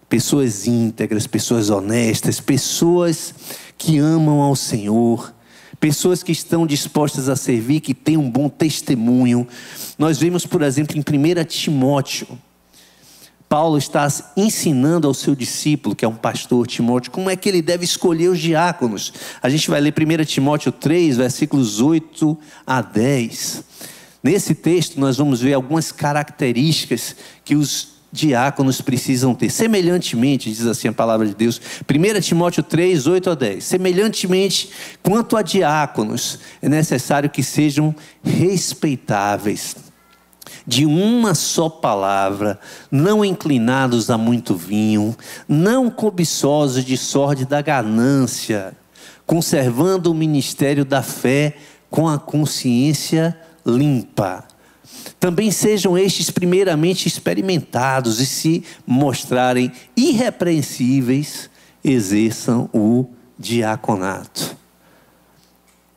Pessoas 0.08 0.66
íntegras, 0.66 1.26
pessoas 1.26 1.70
honestas, 1.70 2.40
pessoas 2.40 3.32
que 3.78 3.96
amam 3.96 4.40
ao 4.40 4.56
Senhor, 4.56 5.32
pessoas 5.80 6.22
que 6.22 6.32
estão 6.32 6.66
dispostas 6.66 7.28
a 7.28 7.36
servir, 7.36 7.80
que 7.80 7.94
têm 7.94 8.16
um 8.16 8.30
bom 8.30 8.48
testemunho. 8.48 9.46
Nós 9.98 10.18
vemos, 10.18 10.44
por 10.44 10.62
exemplo, 10.62 10.96
em 10.96 11.00
1 11.00 11.44
Timóteo, 11.44 12.38
Paulo 13.48 13.78
está 13.78 14.06
ensinando 14.36 15.06
ao 15.06 15.14
seu 15.14 15.34
discípulo, 15.34 15.96
que 15.96 16.04
é 16.04 16.08
um 16.08 16.14
pastor, 16.14 16.66
Timóteo, 16.66 17.10
como 17.10 17.30
é 17.30 17.36
que 17.36 17.48
ele 17.48 17.62
deve 17.62 17.82
escolher 17.82 18.28
os 18.28 18.38
diáconos. 18.38 19.12
A 19.42 19.48
gente 19.48 19.70
vai 19.70 19.80
ler 19.80 19.94
1 19.94 20.24
Timóteo 20.24 20.70
3, 20.70 21.16
versículos 21.16 21.80
8 21.80 22.36
a 22.66 22.82
10. 22.82 23.64
Nesse 24.22 24.54
texto, 24.54 25.00
nós 25.00 25.16
vamos 25.16 25.40
ver 25.40 25.54
algumas 25.54 25.90
características 25.90 27.16
que 27.42 27.54
os 27.54 27.97
diáconos 28.12 28.80
precisam 28.80 29.34
ter. 29.34 29.50
Semelhantemente, 29.50 30.50
diz 30.50 30.66
assim 30.66 30.88
a 30.88 30.92
palavra 30.92 31.26
de 31.26 31.34
Deus, 31.34 31.60
1 31.88 32.20
Timóteo 32.20 32.62
3, 32.62 33.06
8 33.06 33.30
a 33.30 33.34
10. 33.34 33.64
Semelhantemente, 33.64 34.70
quanto 35.02 35.36
a 35.36 35.42
diáconos, 35.42 36.38
é 36.62 36.68
necessário 36.68 37.30
que 37.30 37.42
sejam 37.42 37.94
respeitáveis 38.22 39.76
de 40.66 40.84
uma 40.84 41.34
só 41.34 41.68
palavra, 41.68 42.58
não 42.90 43.24
inclinados 43.24 44.10
a 44.10 44.18
muito 44.18 44.54
vinho, 44.54 45.16
não 45.48 45.90
cobiçosos 45.90 46.84
de 46.84 46.96
sorte 46.96 47.44
da 47.44 47.62
ganância, 47.62 48.76
conservando 49.26 50.10
o 50.10 50.14
ministério 50.14 50.84
da 50.84 51.02
fé 51.02 51.56
com 51.90 52.08
a 52.08 52.18
consciência 52.18 53.38
limpa. 53.64 54.44
Também 55.18 55.50
sejam 55.50 55.98
estes 55.98 56.30
primeiramente 56.30 57.06
experimentados 57.06 58.20
e 58.20 58.26
se 58.26 58.64
mostrarem 58.86 59.72
irrepreensíveis, 59.96 61.50
exerçam 61.82 62.70
o 62.72 63.06
diaconato. 63.38 64.56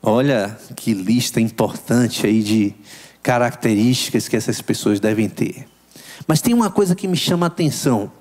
Olha 0.02 0.58
que 0.76 0.94
lista 0.94 1.40
importante 1.40 2.26
aí 2.26 2.42
de 2.42 2.74
características 3.22 4.28
que 4.28 4.36
essas 4.36 4.62
pessoas 4.62 5.00
devem 5.00 5.30
ter. 5.30 5.68
Mas 6.28 6.42
tem 6.42 6.54
uma 6.54 6.72
coisa 6.72 6.96
que 6.96 7.08
me 7.08 7.18
chama 7.18 7.46
a 7.46 7.48
atenção 7.48 8.12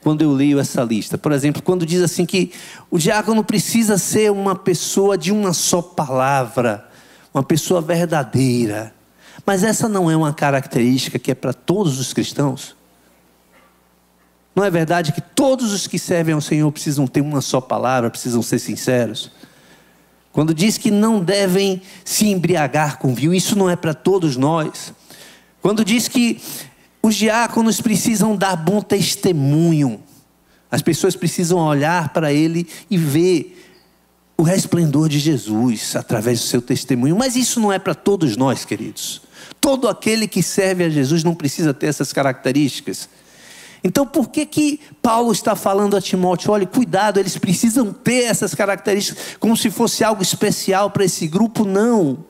quando 0.00 0.22
eu 0.22 0.32
leio 0.32 0.60
essa 0.60 0.82
lista. 0.82 1.18
Por 1.18 1.32
exemplo, 1.32 1.62
quando 1.62 1.84
diz 1.84 2.02
assim 2.02 2.24
que 2.24 2.52
o 2.90 2.98
diácono 2.98 3.42
precisa 3.42 3.98
ser 3.98 4.30
uma 4.30 4.54
pessoa 4.54 5.18
de 5.18 5.32
uma 5.32 5.52
só 5.52 5.82
palavra, 5.82 6.88
uma 7.34 7.42
pessoa 7.42 7.80
verdadeira. 7.80 8.94
Mas 9.48 9.64
essa 9.64 9.88
não 9.88 10.10
é 10.10 10.14
uma 10.14 10.34
característica 10.34 11.18
que 11.18 11.30
é 11.30 11.34
para 11.34 11.54
todos 11.54 11.98
os 11.98 12.12
cristãos? 12.12 12.76
Não 14.54 14.62
é 14.62 14.70
verdade 14.70 15.10
que 15.10 15.22
todos 15.22 15.72
os 15.72 15.86
que 15.86 15.98
servem 15.98 16.34
ao 16.34 16.40
Senhor 16.42 16.70
precisam 16.70 17.06
ter 17.06 17.22
uma 17.22 17.40
só 17.40 17.58
palavra, 17.58 18.10
precisam 18.10 18.42
ser 18.42 18.58
sinceros? 18.58 19.30
Quando 20.32 20.52
diz 20.52 20.76
que 20.76 20.90
não 20.90 21.24
devem 21.24 21.80
se 22.04 22.26
embriagar 22.26 22.98
com 22.98 23.14
vinho, 23.14 23.32
isso 23.32 23.56
não 23.56 23.70
é 23.70 23.74
para 23.74 23.94
todos 23.94 24.36
nós. 24.36 24.92
Quando 25.62 25.82
diz 25.82 26.08
que 26.08 26.42
os 27.02 27.14
diáconos 27.14 27.80
precisam 27.80 28.36
dar 28.36 28.54
bom 28.54 28.82
testemunho, 28.82 30.02
as 30.70 30.82
pessoas 30.82 31.16
precisam 31.16 31.56
olhar 31.60 32.10
para 32.10 32.30
ele 32.34 32.68
e 32.90 32.98
ver 32.98 33.64
o 34.36 34.42
resplendor 34.42 35.08
de 35.08 35.18
Jesus 35.18 35.96
através 35.96 36.38
do 36.38 36.44
seu 36.44 36.60
testemunho. 36.60 37.16
Mas 37.16 37.34
isso 37.34 37.58
não 37.58 37.72
é 37.72 37.78
para 37.78 37.94
todos 37.94 38.36
nós, 38.36 38.66
queridos. 38.66 39.26
Todo 39.60 39.88
aquele 39.88 40.26
que 40.26 40.42
serve 40.42 40.84
a 40.84 40.88
Jesus 40.88 41.24
não 41.24 41.34
precisa 41.34 41.74
ter 41.74 41.86
essas 41.86 42.12
características. 42.12 43.08
Então, 43.82 44.06
por 44.06 44.28
que 44.28 44.44
que 44.44 44.80
Paulo 45.00 45.32
está 45.32 45.54
falando 45.54 45.96
a 45.96 46.00
Timóteo? 46.00 46.50
Olha, 46.50 46.66
cuidado, 46.66 47.20
eles 47.20 47.38
precisam 47.38 47.92
ter 47.92 48.24
essas 48.24 48.54
características 48.54 49.36
como 49.38 49.56
se 49.56 49.70
fosse 49.70 50.02
algo 50.02 50.22
especial 50.22 50.90
para 50.90 51.04
esse 51.04 51.26
grupo? 51.28 51.64
Não. 51.64 52.24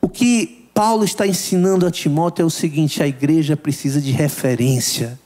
O 0.00 0.08
que 0.08 0.68
Paulo 0.72 1.04
está 1.04 1.26
ensinando 1.26 1.86
a 1.86 1.90
Timóteo 1.90 2.42
é 2.42 2.46
o 2.46 2.50
seguinte: 2.50 3.02
a 3.02 3.06
igreja 3.06 3.56
precisa 3.56 4.00
de 4.00 4.12
referência. 4.12 5.18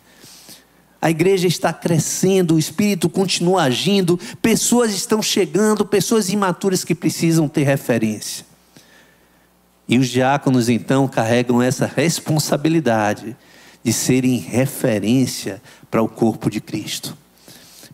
A 1.00 1.10
igreja 1.10 1.46
está 1.46 1.72
crescendo, 1.72 2.54
o 2.54 2.58
Espírito 2.58 3.08
continua 3.08 3.62
agindo, 3.62 4.18
pessoas 4.40 4.92
estão 4.92 5.22
chegando, 5.22 5.84
pessoas 5.84 6.30
imaturas 6.30 6.82
que 6.82 6.94
precisam 6.94 7.46
ter 7.46 7.64
referência. 7.64 8.44
E 9.88 9.98
os 9.98 10.08
diáconos 10.08 10.68
então 10.68 11.06
carregam 11.06 11.62
essa 11.62 11.86
responsabilidade 11.86 13.36
de 13.84 13.92
serem 13.92 14.36
referência 14.38 15.62
para 15.90 16.02
o 16.02 16.08
corpo 16.08 16.50
de 16.50 16.60
Cristo. 16.60 17.16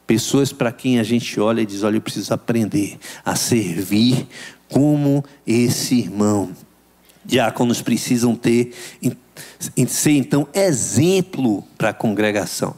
Pessoas 0.06 0.52
para 0.52 0.72
quem 0.72 0.98
a 0.98 1.02
gente 1.02 1.38
olha 1.38 1.60
e 1.60 1.66
diz: 1.66 1.82
olha, 1.82 1.96
eu 1.96 2.00
preciso 2.00 2.32
aprender 2.32 2.98
a 3.24 3.36
servir 3.36 4.26
como 4.68 5.24
esse 5.46 5.96
irmão. 5.96 6.50
Diáconos 7.24 7.80
precisam 7.82 8.34
ter, 8.34 8.74
ser 9.86 10.12
então 10.12 10.48
exemplo 10.52 11.62
para 11.78 11.90
a 11.90 11.94
congregação. 11.94 12.74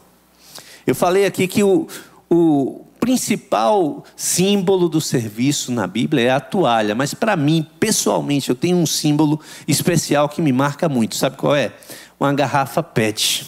Eu 0.85 0.93
falei 0.93 1.25
aqui 1.25 1.47
que 1.47 1.63
o, 1.63 1.87
o 2.29 2.84
principal 3.05 4.03
símbolo 4.15 4.89
do 4.89 4.99
serviço 4.99 5.71
na 5.71 5.85
Bíblia 5.85 6.23
é 6.23 6.29
a 6.31 6.39
toalha, 6.39 6.95
mas 6.95 7.13
para 7.13 7.35
mim, 7.35 7.63
pessoalmente, 7.79 8.49
eu 8.49 8.55
tenho 8.55 8.77
um 8.77 8.85
símbolo 8.87 9.39
especial 9.67 10.27
que 10.27 10.41
me 10.41 10.51
marca 10.51 10.89
muito. 10.89 11.15
Sabe 11.15 11.37
qual 11.37 11.55
é? 11.55 11.71
uma 12.19 12.33
garrafa 12.33 12.81
PET. 12.81 13.45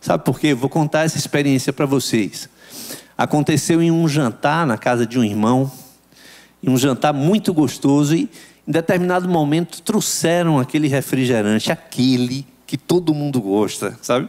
Sabe 0.00 0.24
por 0.24 0.40
quê? 0.40 0.52
Vou 0.52 0.68
contar 0.68 1.04
essa 1.04 1.16
experiência 1.16 1.72
para 1.72 1.86
vocês. 1.86 2.48
Aconteceu 3.16 3.80
em 3.80 3.92
um 3.92 4.08
jantar 4.08 4.66
na 4.66 4.76
casa 4.76 5.06
de 5.06 5.16
um 5.16 5.22
irmão, 5.22 5.70
um 6.66 6.76
jantar 6.76 7.12
muito 7.12 7.54
gostoso, 7.54 8.16
e 8.16 8.28
em 8.66 8.72
determinado 8.72 9.28
momento 9.28 9.80
trouxeram 9.80 10.58
aquele 10.58 10.88
refrigerante, 10.88 11.70
aquele 11.70 12.44
que 12.66 12.76
todo 12.76 13.14
mundo 13.14 13.40
gosta, 13.40 13.96
sabe? 14.02 14.28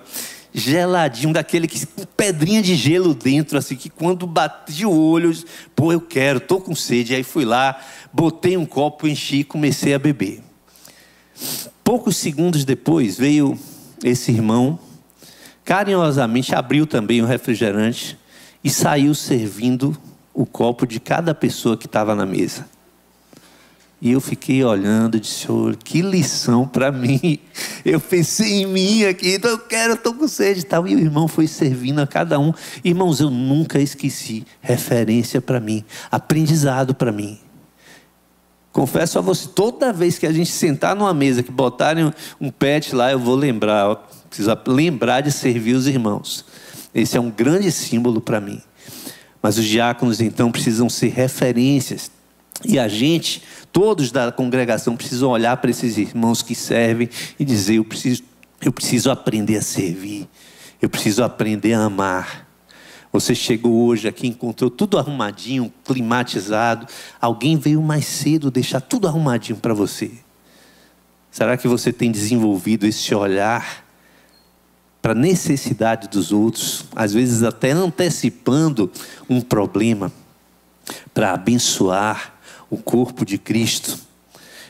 Geladinho, 0.54 1.34
daquele 1.34 1.68
que 1.68 1.86
com 1.86 2.06
pedrinha 2.06 2.62
de 2.62 2.76
gelo 2.76 3.14
dentro, 3.14 3.58
assim, 3.58 3.76
que 3.76 3.90
quando 3.90 4.28
bati 4.28 4.86
o 4.86 4.92
olho, 4.92 5.34
pô, 5.76 5.94
eu 5.94 6.02
quero, 6.02 6.40
tô 6.42 6.60
com 6.60 6.76
sede. 6.76 7.16
Aí 7.16 7.24
fui 7.24 7.46
lá, 7.46 7.80
botei 8.12 8.58
um 8.58 8.66
copo, 8.66 9.08
enchi 9.08 9.38
e 9.38 9.44
comecei 9.44 9.94
a 9.94 10.00
beber. 10.00 10.42
Poucos 11.84 12.18
segundos 12.18 12.66
depois 12.66 13.18
veio 13.18 13.58
esse 14.04 14.32
irmão, 14.32 14.78
carinhosamente 15.64 16.54
abriu 16.54 16.86
também 16.86 17.22
o 17.22 17.26
refrigerante 17.26 18.18
e 18.64 18.70
saiu 18.70 19.16
servindo 19.16 19.98
o 20.34 20.46
copo 20.46 20.86
de 20.86 21.00
cada 21.00 21.34
pessoa 21.34 21.78
que 21.78 21.86
estava 21.86 22.14
na 22.14 22.26
mesa. 22.26 22.68
E 24.02 24.12
eu 24.12 24.20
fiquei 24.20 24.64
olhando 24.64 25.16
e 25.16 25.20
disse, 25.20 25.46
Senhor, 25.46 25.76
que 25.76 26.02
lição 26.02 26.68
para 26.68 26.92
mim. 26.92 27.38
Eu 27.86 28.00
pensei 28.00 28.64
em 28.64 28.66
mim 28.66 29.04
aqui, 29.04 29.36
então 29.36 29.52
eu 29.52 29.60
quero, 29.60 29.94
estou 29.94 30.16
com 30.16 30.28
sede 30.28 30.62
e 30.62 30.64
tal. 30.64 30.88
E 30.88 30.96
o 30.96 31.00
irmão 31.00 31.28
foi 31.28 31.46
servindo 31.46 32.00
a 32.00 32.08
cada 32.08 32.40
um. 32.40 32.52
Irmãos, 32.84 33.20
eu 33.20 33.30
nunca 33.30 33.80
esqueci. 33.80 34.44
Referência 34.60 35.40
para 35.40 35.60
mim, 35.60 35.86
aprendizado 36.10 36.96
para 36.96 37.12
mim. 37.12 37.40
Confesso 38.72 39.20
a 39.20 39.22
você, 39.22 39.50
toda 39.50 39.94
vez 39.94 40.18
que 40.18 40.26
a 40.26 40.32
gente 40.32 40.50
sentar 40.50 40.96
numa 40.96 41.14
mesa, 41.14 41.44
que 41.44 41.52
botarem 41.52 42.12
um 42.40 42.50
pet 42.50 42.96
lá, 42.96 43.12
eu 43.12 43.20
vou 43.20 43.36
lembrar, 43.36 43.98
preciso 44.30 44.58
lembrar 44.66 45.22
de 45.22 45.32
servir 45.32 45.76
os 45.76 45.86
irmãos. 45.86 46.46
Esse 46.96 47.18
é 47.18 47.22
um 47.22 47.30
grande 47.30 47.72
símbolo 47.72 48.20
para 48.20 48.42
mim. 48.42 48.62
Mas 49.44 49.58
os 49.58 49.66
diáconos 49.66 50.22
então 50.22 50.52
precisam 50.52 50.90
ser 50.90 51.10
referências. 51.10 52.10
E 52.64 52.78
a 52.78 52.88
gente, 52.88 53.42
todos 53.72 54.12
da 54.12 54.32
congregação, 54.32 54.96
precisam 54.96 55.30
olhar 55.30 55.58
para 55.58 55.72
esses 55.72 55.98
irmãos 55.98 56.42
que 56.42 56.56
servem 56.56 57.10
e 57.40 57.46
dizer: 57.46 57.76
eu 57.76 57.86
preciso, 57.86 58.24
eu 58.62 58.72
preciso 58.72 59.10
aprender 59.10 59.58
a 59.58 59.62
servir, 59.62 60.28
eu 60.82 60.90
preciso 60.90 61.24
aprender 61.24 61.74
a 61.74 61.84
amar. 61.86 62.48
Você 63.12 63.36
chegou 63.36 63.88
hoje 63.88 64.08
aqui, 64.08 64.28
encontrou 64.28 64.70
tudo 64.70 64.98
arrumadinho, 64.98 65.72
climatizado. 65.84 66.88
Alguém 67.20 67.58
veio 67.58 67.82
mais 67.82 68.06
cedo 68.06 68.50
deixar 68.50 68.80
tudo 68.80 69.08
arrumadinho 69.08 69.58
para 69.58 69.74
você. 69.74 70.12
Será 71.30 71.58
que 71.58 71.68
você 71.68 71.92
tem 71.92 72.10
desenvolvido 72.10 72.86
esse 72.86 73.14
olhar 73.14 73.86
para 75.02 75.14
a 75.14 75.16
necessidade 75.16 76.08
dos 76.08 76.32
outros, 76.32 76.86
às 76.96 77.14
vezes 77.14 77.42
até 77.44 77.72
antecipando 77.72 78.90
um 79.30 79.42
problema, 79.42 80.12
para 81.14 81.34
abençoar 81.34 82.40
o 82.72 82.78
corpo 82.78 83.26
de 83.26 83.38
Cristo? 83.38 84.00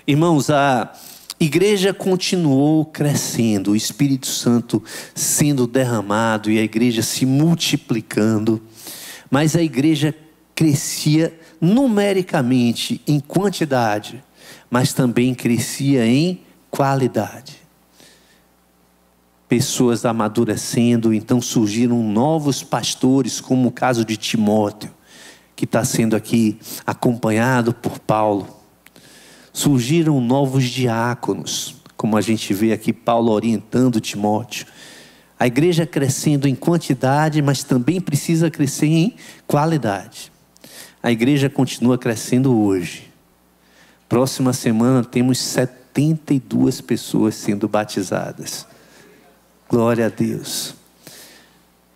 Irmãos, 0.08 0.50
a 0.50 0.92
igreja 1.40 1.94
continuou 1.94 2.84
crescendo, 2.84 3.72
o 3.72 3.76
Espírito 3.76 4.26
Santo 4.26 4.84
sendo 5.14 5.68
derramado 5.68 6.50
e 6.50 6.58
a 6.58 6.64
igreja 6.64 7.04
se 7.04 7.26
multiplicando, 7.26 8.60
mas 9.30 9.56
a 9.56 9.62
igreja 9.62 10.16
crescia 10.56 11.40
numericamente 11.62 13.00
em 13.08 13.20
quantidade, 13.20 14.24
mas 14.70 14.94
também 14.94 15.36
crescia 15.36 16.06
em 16.06 16.42
qualidade. 16.72 17.62
Pessoas 19.48 20.06
amadurecendo, 20.06 21.14
então 21.14 21.40
surgiram 21.40 22.02
novos 22.02 22.64
pastores, 22.64 23.40
como 23.40 23.68
o 23.68 23.72
caso 23.72 24.04
de 24.04 24.18
Timóteo, 24.18 24.92
que 25.56 25.66
está 25.66 25.84
sendo 25.84 26.16
aqui 26.16 26.60
acompanhado 26.86 27.74
por 27.74 28.00
Paulo. 28.00 28.48
Surgiram 29.54 30.20
novos 30.22 30.64
diáconos, 30.66 31.76
como 31.98 32.18
a 32.18 32.22
gente 32.22 32.54
vê 32.54 32.72
aqui 32.72 32.94
Paulo 32.94 33.32
orientando 33.32 34.00
Timóteo. 34.00 34.66
A 35.38 35.48
igreja 35.48 35.86
crescendo 35.86 36.48
em 36.48 36.56
quantidade, 36.56 37.42
mas 37.42 37.64
também 37.64 38.00
precisa 38.00 38.50
crescer 38.50 38.88
em 38.88 39.16
qualidade. 39.48 40.32
A 41.02 41.12
igreja 41.12 41.50
continua 41.50 41.98
crescendo 41.98 42.56
hoje. 42.60 43.12
Próxima 44.08 44.54
semana 44.54 45.04
temos 45.04 45.40
72 45.40 46.82
pessoas 46.82 47.36
sendo 47.36 47.68
batizadas. 47.68 48.68
Glória 49.68 50.08
a 50.08 50.10
Deus. 50.10 50.81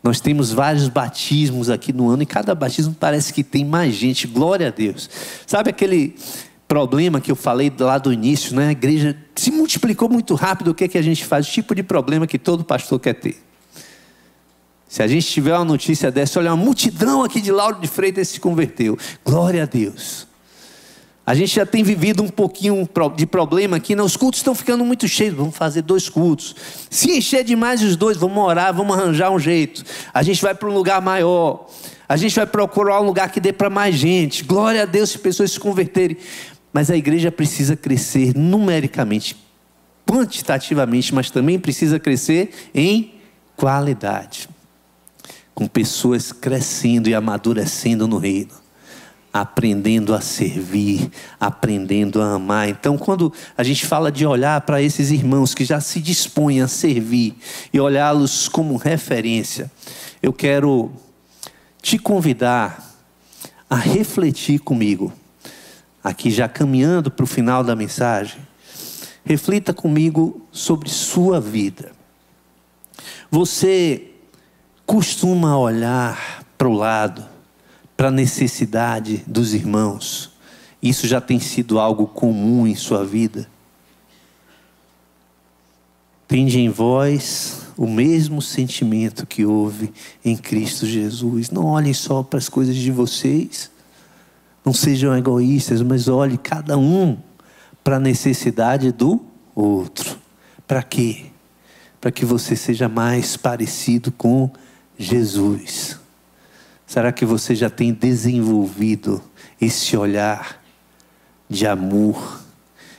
Nós 0.05 0.19
temos 0.19 0.51
vários 0.51 0.87
batismos 0.87 1.67
aqui 1.67 1.91
no 1.91 2.07
ano 2.11 2.21
e 2.21 2.27
cada 2.27 2.53
batismo 2.53 2.93
parece 2.93 3.33
que 3.33 3.43
tem 3.43 3.65
mais 3.65 3.95
gente. 3.95 4.27
Glória 4.27 4.67
a 4.67 4.69
Deus. 4.69 5.09
Sabe 5.47 5.71
aquele 5.71 6.15
problema 6.67 7.19
que 7.19 7.31
eu 7.31 7.35
falei 7.35 7.73
lá 7.79 7.97
do 7.97 8.13
início, 8.13 8.55
né? 8.55 8.67
A 8.67 8.71
igreja 8.71 9.17
se 9.35 9.49
multiplicou 9.49 10.07
muito 10.07 10.35
rápido. 10.35 10.67
O 10.67 10.75
que, 10.75 10.83
é 10.83 10.87
que 10.87 10.99
a 10.99 11.01
gente 11.01 11.25
faz? 11.25 11.47
O 11.47 11.51
tipo 11.51 11.73
de 11.73 11.81
problema 11.81 12.27
que 12.27 12.37
todo 12.37 12.63
pastor 12.63 12.99
quer 12.99 13.15
ter. 13.15 13.35
Se 14.87 15.01
a 15.01 15.07
gente 15.07 15.25
tiver 15.25 15.55
uma 15.55 15.65
notícia 15.65 16.11
dessa, 16.11 16.39
olha, 16.39 16.53
uma 16.53 16.63
multidão 16.63 17.23
aqui 17.23 17.41
de 17.41 17.51
Lauro 17.51 17.81
de 17.81 17.87
Freitas 17.87 18.27
se 18.27 18.39
converteu. 18.39 18.95
Glória 19.25 19.63
a 19.63 19.65
Deus. 19.65 20.27
A 21.25 21.33
gente 21.33 21.55
já 21.55 21.65
tem 21.65 21.83
vivido 21.83 22.21
um 22.21 22.27
pouquinho 22.27 22.87
de 23.15 23.25
problema 23.25 23.77
aqui, 23.77 23.95
né? 23.95 24.03
os 24.03 24.15
cultos 24.15 24.39
estão 24.39 24.53
ficando 24.53 24.85
muito 24.85 25.07
cheios, 25.07 25.33
vamos 25.33 25.57
fazer 25.57 25.81
dois 25.81 26.07
cultos. 26.07 26.55
Se 26.89 27.09
encher 27.09 27.43
demais 27.43 27.81
os 27.81 27.95
dois, 27.95 28.15
vamos 28.15 28.37
orar, 28.37 28.71
vamos 28.71 28.95
arranjar 28.95 29.31
um 29.31 29.39
jeito. 29.39 29.83
A 30.13 30.21
gente 30.21 30.39
vai 30.39 30.53
para 30.53 30.69
um 30.69 30.73
lugar 30.73 31.01
maior. 31.01 31.65
A 32.07 32.15
gente 32.15 32.35
vai 32.35 32.45
procurar 32.45 33.01
um 33.01 33.05
lugar 33.05 33.31
que 33.31 33.39
dê 33.39 33.51
para 33.51 33.71
mais 33.71 33.95
gente. 33.95 34.43
Glória 34.43 34.83
a 34.83 34.85
Deus 34.85 35.09
se 35.09 35.17
pessoas 35.17 35.51
se 35.51 35.59
converterem. 35.59 36.17
Mas 36.71 36.91
a 36.91 36.95
igreja 36.95 37.31
precisa 37.31 37.75
crescer 37.75 38.35
numericamente, 38.35 39.35
quantitativamente, 40.05 41.15
mas 41.15 41.31
também 41.31 41.57
precisa 41.57 41.97
crescer 41.97 42.51
em 42.75 43.15
qualidade. 43.55 44.47
Com 45.55 45.67
pessoas 45.67 46.31
crescendo 46.31 47.09
e 47.09 47.15
amadurecendo 47.15 48.07
no 48.07 48.17
reino, 48.17 48.64
aprendendo 49.37 50.15
a 50.15 50.21
servir, 50.21 51.11
aprendendo 51.37 52.21
a 52.21 52.35
amar. 52.35 52.69
Então, 52.69 52.97
quando 52.97 53.33
a 53.57 53.63
gente 53.63 53.85
fala 53.85 54.09
de 54.09 54.25
olhar 54.25 54.61
para 54.61 54.81
esses 54.81 55.11
irmãos 55.11 55.53
que 55.53 55.65
já 55.65 55.81
se 55.81 55.99
dispõem 55.99 56.61
a 56.61 56.69
servir 56.69 57.35
e 57.73 57.77
olhá-los 57.77 58.47
como 58.47 58.77
referência, 58.77 59.69
eu 60.23 60.31
quero 60.31 60.89
te 61.81 61.97
convidar 61.97 62.95
a 63.69 63.75
refletir 63.75 64.59
comigo 64.59 65.11
aqui 66.01 66.31
já 66.31 66.47
caminhando 66.47 67.11
para 67.11 67.25
o 67.25 67.27
final 67.27 67.61
da 67.61 67.75
mensagem, 67.75 68.39
reflita 69.25 69.73
comigo 69.73 70.47
sobre 70.49 70.87
sua 70.87 71.41
vida. 71.41 71.91
Você 73.29 74.11
costuma 74.85 75.57
olhar 75.57 76.45
para 76.57 76.69
o 76.69 76.73
lado, 76.73 77.34
para 77.95 78.09
a 78.09 78.11
necessidade 78.11 79.23
dos 79.25 79.53
irmãos? 79.53 80.31
Isso 80.81 81.07
já 81.07 81.19
tem 81.19 81.39
sido 81.39 81.79
algo 81.79 82.07
comum 82.07 82.67
em 82.67 82.75
sua 82.75 83.05
vida? 83.05 83.47
Tende 86.27 86.59
em 86.59 86.69
vós 86.69 87.67
o 87.77 87.87
mesmo 87.87 88.41
sentimento 88.41 89.25
que 89.25 89.45
houve 89.45 89.93
em 90.23 90.35
Cristo 90.35 90.85
Jesus. 90.85 91.49
Não 91.49 91.65
olhem 91.65 91.93
só 91.93 92.23
para 92.23 92.39
as 92.39 92.49
coisas 92.49 92.75
de 92.75 92.91
vocês 92.91 93.71
não 94.65 94.73
sejam 94.73 95.15
egoístas, 95.15 95.83
mas 95.83 96.07
olhe 96.07 96.39
cada 96.39 96.75
um 96.75 97.15
para 97.83 97.97
a 97.97 97.99
necessidade 97.99 98.91
do 98.91 99.21
outro. 99.53 100.17
Para 100.67 100.81
quê? 100.81 101.27
Para 102.01 102.11
que 102.11 102.25
você 102.25 102.55
seja 102.55 102.89
mais 102.89 103.37
parecido 103.37 104.11
com 104.11 104.49
Jesus. 104.97 105.99
Será 106.95 107.11
que 107.11 107.25
você 107.25 107.53
já 107.53 107.69
tem 107.69 107.91
desenvolvido 107.91 109.21
esse 109.59 109.97
olhar 109.97 110.63
de 111.49 111.67
amor, 111.67 112.39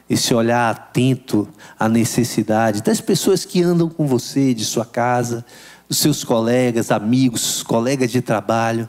esse 0.06 0.34
olhar 0.34 0.70
atento 0.70 1.48
à 1.78 1.88
necessidade 1.88 2.82
das 2.82 3.00
pessoas 3.00 3.46
que 3.46 3.62
andam 3.62 3.88
com 3.88 4.06
você, 4.06 4.52
de 4.52 4.66
sua 4.66 4.84
casa, 4.84 5.46
dos 5.88 5.96
seus 5.96 6.22
colegas, 6.22 6.90
amigos, 6.90 7.62
colegas 7.62 8.10
de 8.10 8.20
trabalho? 8.20 8.86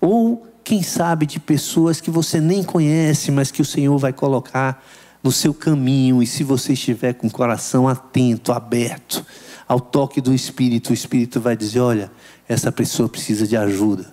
Ou 0.00 0.46
quem 0.64 0.82
sabe 0.82 1.26
de 1.26 1.38
pessoas 1.38 2.00
que 2.00 2.10
você 2.10 2.40
nem 2.40 2.64
conhece, 2.64 3.30
mas 3.30 3.50
que 3.50 3.60
o 3.60 3.66
Senhor 3.66 3.98
vai 3.98 4.14
colocar 4.14 4.82
no 5.22 5.30
seu 5.30 5.52
caminho, 5.52 6.22
e 6.22 6.26
se 6.26 6.42
você 6.42 6.72
estiver 6.72 7.12
com 7.12 7.26
o 7.26 7.30
coração 7.30 7.86
atento, 7.86 8.50
aberto 8.50 9.22
ao 9.70 9.78
toque 9.78 10.20
do 10.20 10.34
Espírito, 10.34 10.90
o 10.90 10.92
Espírito 10.92 11.40
vai 11.40 11.56
dizer: 11.56 11.78
olha, 11.78 12.10
essa 12.48 12.72
pessoa 12.72 13.08
precisa 13.08 13.46
de 13.46 13.56
ajuda, 13.56 14.12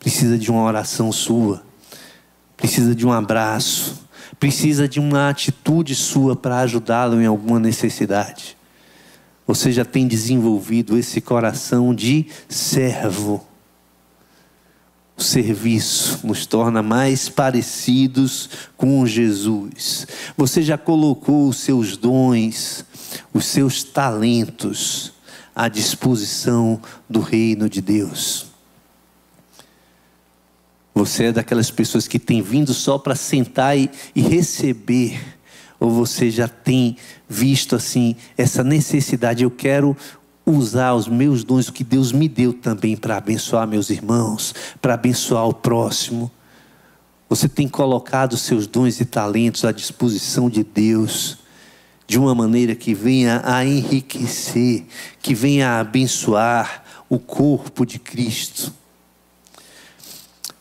precisa 0.00 0.36
de 0.36 0.50
uma 0.50 0.64
oração 0.64 1.12
sua, 1.12 1.62
precisa 2.56 2.92
de 2.92 3.06
um 3.06 3.12
abraço, 3.12 4.00
precisa 4.40 4.88
de 4.88 4.98
uma 4.98 5.28
atitude 5.28 5.94
sua 5.94 6.34
para 6.34 6.58
ajudá-lo 6.58 7.22
em 7.22 7.26
alguma 7.26 7.60
necessidade. 7.60 8.56
Você 9.46 9.70
já 9.70 9.84
tem 9.84 10.08
desenvolvido 10.08 10.98
esse 10.98 11.20
coração 11.20 11.94
de 11.94 12.26
servo 12.48 13.46
o 15.20 15.22
serviço 15.22 16.26
nos 16.26 16.46
torna 16.46 16.82
mais 16.82 17.28
parecidos 17.28 18.48
com 18.74 19.06
Jesus. 19.06 20.06
Você 20.34 20.62
já 20.62 20.78
colocou 20.78 21.46
os 21.46 21.58
seus 21.58 21.94
dons, 21.94 22.86
os 23.32 23.46
seus 23.46 23.82
talentos 23.82 25.12
à 25.54 25.68
disposição 25.68 26.80
do 27.08 27.20
reino 27.20 27.68
de 27.68 27.80
Deus. 27.80 28.46
Você 30.94 31.24
é 31.24 31.32
daquelas 31.32 31.70
pessoas 31.70 32.06
que 32.08 32.18
tem 32.18 32.42
vindo 32.42 32.74
só 32.74 32.98
para 32.98 33.14
sentar 33.14 33.78
e, 33.78 33.90
e 34.14 34.20
receber, 34.20 35.20
ou 35.78 35.90
você 35.90 36.30
já 36.30 36.48
tem 36.48 36.96
visto 37.28 37.76
assim 37.76 38.16
essa 38.36 38.62
necessidade? 38.62 39.44
Eu 39.44 39.50
quero 39.50 39.96
usar 40.44 40.94
os 40.94 41.08
meus 41.08 41.44
dons, 41.44 41.68
o 41.68 41.72
que 41.72 41.84
Deus 41.84 42.12
me 42.12 42.28
deu 42.28 42.52
também 42.52 42.96
para 42.96 43.16
abençoar 43.16 43.66
meus 43.66 43.88
irmãos, 43.88 44.54
para 44.80 44.94
abençoar 44.94 45.46
o 45.48 45.54
próximo. 45.54 46.30
Você 47.28 47.48
tem 47.48 47.68
colocado 47.68 48.36
seus 48.36 48.66
dons 48.66 49.00
e 49.00 49.04
talentos 49.04 49.64
à 49.64 49.72
disposição 49.72 50.50
de 50.50 50.64
Deus, 50.64 51.38
de 52.10 52.18
uma 52.18 52.34
maneira 52.34 52.74
que 52.74 52.92
venha 52.92 53.40
a 53.44 53.64
enriquecer, 53.64 54.84
que 55.22 55.32
venha 55.32 55.70
a 55.70 55.78
abençoar 55.78 56.82
o 57.08 57.20
corpo 57.20 57.86
de 57.86 58.00
Cristo. 58.00 58.74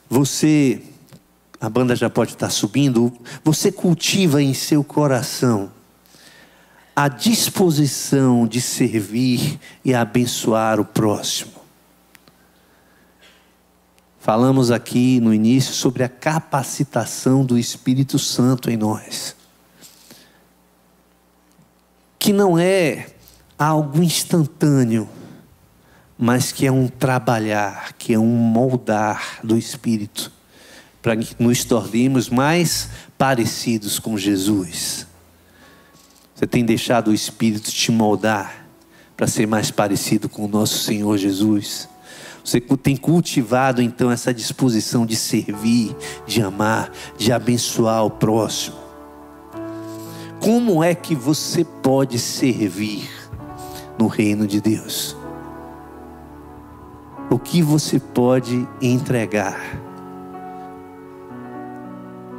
Você, 0.08 0.80
a 1.60 1.68
banda 1.68 1.96
já 1.96 2.08
pode 2.08 2.34
estar 2.34 2.52
subindo, 2.52 3.12
você 3.44 3.72
cultiva 3.72 4.44
em 4.44 4.54
seu 4.54 4.84
coração 4.84 5.72
a 6.96 7.08
disposição 7.08 8.46
de 8.46 8.62
servir 8.62 9.60
e 9.84 9.92
abençoar 9.92 10.80
o 10.80 10.86
próximo. 10.86 11.54
Falamos 14.20 14.70
aqui 14.70 15.20
no 15.20 15.34
início 15.34 15.74
sobre 15.74 16.04
a 16.04 16.10
capacitação 16.10 17.44
do 17.44 17.58
Espírito 17.58 18.20
Santo 18.20 18.70
em 18.70 18.78
nós. 18.78 19.39
Que 22.30 22.34
não 22.34 22.60
é 22.60 23.08
algo 23.58 24.04
instantâneo, 24.04 25.10
mas 26.16 26.52
que 26.52 26.68
é 26.68 26.72
um 26.72 26.88
trabalhar, 26.88 27.94
que 27.94 28.14
é 28.14 28.20
um 28.20 28.28
moldar 28.28 29.40
do 29.44 29.58
Espírito, 29.58 30.32
para 31.02 31.18
que 31.18 31.36
nos 31.44 31.64
tornemos 31.64 32.30
mais 32.30 32.88
parecidos 33.18 33.98
com 33.98 34.16
Jesus. 34.16 35.08
Você 36.36 36.46
tem 36.46 36.64
deixado 36.64 37.08
o 37.08 37.16
Espírito 37.16 37.72
te 37.72 37.92
moldar 37.92 38.64
para 39.18 39.26
ser 39.26 39.48
mais 39.48 39.72
parecido 39.72 40.30
com 40.30 40.46
o 40.46 40.48
nosso 40.48 40.84
Senhor 40.84 41.18
Jesus? 41.18 41.90
Você 42.46 42.62
tem 42.62 42.96
cultivado 42.96 43.82
então 43.82 44.12
essa 44.12 44.32
disposição 44.32 45.04
de 45.04 45.16
servir, 45.16 45.96
de 46.28 46.44
amar, 46.44 46.92
de 47.18 47.32
abençoar 47.32 48.06
o 48.06 48.12
próximo? 48.12 48.79
Como 50.40 50.84
é 50.84 50.96
que 50.96 51.16
você 51.16 51.64
pode 51.64 52.18
servir 52.18 53.10
no 53.98 54.08
reino 54.08 54.48
de 54.48 54.62
Deus? 54.62 55.16
O 57.30 57.38
que 57.38 57.62
você 57.62 58.00
pode 58.00 58.68
entregar 58.82 59.60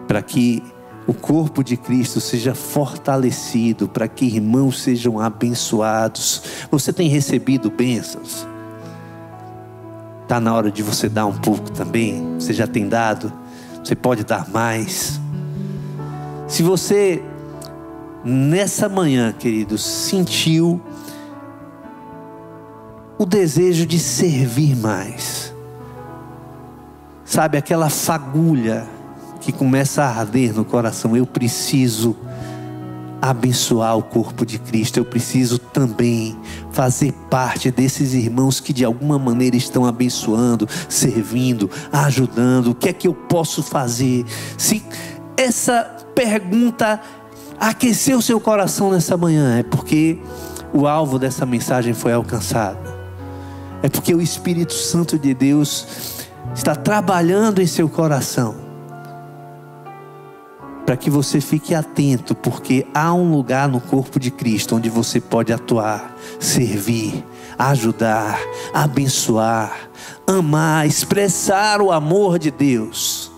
para 0.08 0.22
que 0.22 0.62
o 1.06 1.14
corpo 1.14 1.62
de 1.62 1.76
Cristo 1.76 2.20
seja 2.20 2.54
fortalecido, 2.54 3.88
para 3.88 4.06
que 4.06 4.24
irmãos 4.24 4.80
sejam 4.80 5.18
abençoados. 5.18 6.42
Você 6.70 6.92
tem 6.92 7.08
recebido 7.08 7.70
bênçãos? 7.70 8.46
Está 10.22 10.40
na 10.40 10.54
hora 10.54 10.70
de 10.70 10.82
você 10.82 11.08
dar 11.08 11.26
um 11.26 11.36
pouco 11.36 11.70
também. 11.70 12.34
Você 12.34 12.52
já 12.52 12.66
tem 12.66 12.88
dado, 12.88 13.32
você 13.82 13.96
pode 13.96 14.24
dar 14.24 14.48
mais. 14.48 15.20
Se 16.46 16.62
você, 16.62 17.22
nessa 18.24 18.88
manhã, 18.88 19.32
queridos, 19.32 19.84
sentiu 19.84 20.80
o 23.18 23.26
desejo 23.26 23.84
de 23.84 23.98
servir 23.98 24.76
mais, 24.76 25.54
sabe, 27.24 27.58
aquela 27.58 27.90
fagulha 27.90 28.86
que 29.40 29.52
começa 29.52 30.02
a 30.02 30.08
arder 30.08 30.54
no 30.54 30.64
coração, 30.64 31.16
eu 31.16 31.26
preciso 31.26 32.16
abençoar 33.20 33.96
o 33.96 34.02
corpo 34.02 34.46
de 34.46 34.58
Cristo, 34.58 34.96
eu 34.96 35.04
preciso 35.04 35.58
também 35.58 36.36
fazer 36.72 37.12
parte 37.28 37.70
desses 37.70 38.14
irmãos 38.14 38.60
que 38.60 38.72
de 38.72 38.84
alguma 38.84 39.18
maneira 39.18 39.56
estão 39.56 39.84
abençoando, 39.84 40.66
servindo, 40.88 41.70
ajudando. 41.92 42.68
O 42.68 42.74
que 42.74 42.88
é 42.88 42.92
que 42.92 43.06
eu 43.06 43.12
posso 43.12 43.62
fazer? 43.62 44.24
Se 44.56 44.82
essa 45.36 45.84
pergunta 46.14 47.00
aqueceu 47.60 48.18
o 48.18 48.22
seu 48.22 48.40
coração 48.40 48.90
nessa 48.90 49.16
manhã, 49.16 49.58
é 49.58 49.62
porque 49.62 50.18
o 50.72 50.86
alvo 50.86 51.18
dessa 51.18 51.44
mensagem 51.44 51.92
foi 51.92 52.14
alcançado. 52.14 52.78
É 53.82 53.88
porque 53.88 54.14
o 54.14 54.20
Espírito 54.20 54.72
Santo 54.72 55.18
de 55.18 55.34
Deus 55.34 56.26
está 56.54 56.74
trabalhando 56.74 57.60
em 57.60 57.66
seu 57.66 57.88
coração 57.88 58.70
para 60.84 60.96
que 60.96 61.08
você 61.08 61.40
fique 61.40 61.72
atento, 61.72 62.34
porque 62.34 62.84
há 62.92 63.14
um 63.14 63.30
lugar 63.30 63.68
no 63.68 63.80
corpo 63.80 64.18
de 64.18 64.30
Cristo 64.30 64.74
onde 64.74 64.90
você 64.90 65.20
pode 65.20 65.52
atuar, 65.52 66.16
servir, 66.40 67.24
ajudar, 67.56 68.40
abençoar, 68.74 69.88
amar, 70.26 70.88
expressar 70.88 71.80
o 71.80 71.92
amor 71.92 72.40
de 72.40 72.50
Deus. 72.50 73.29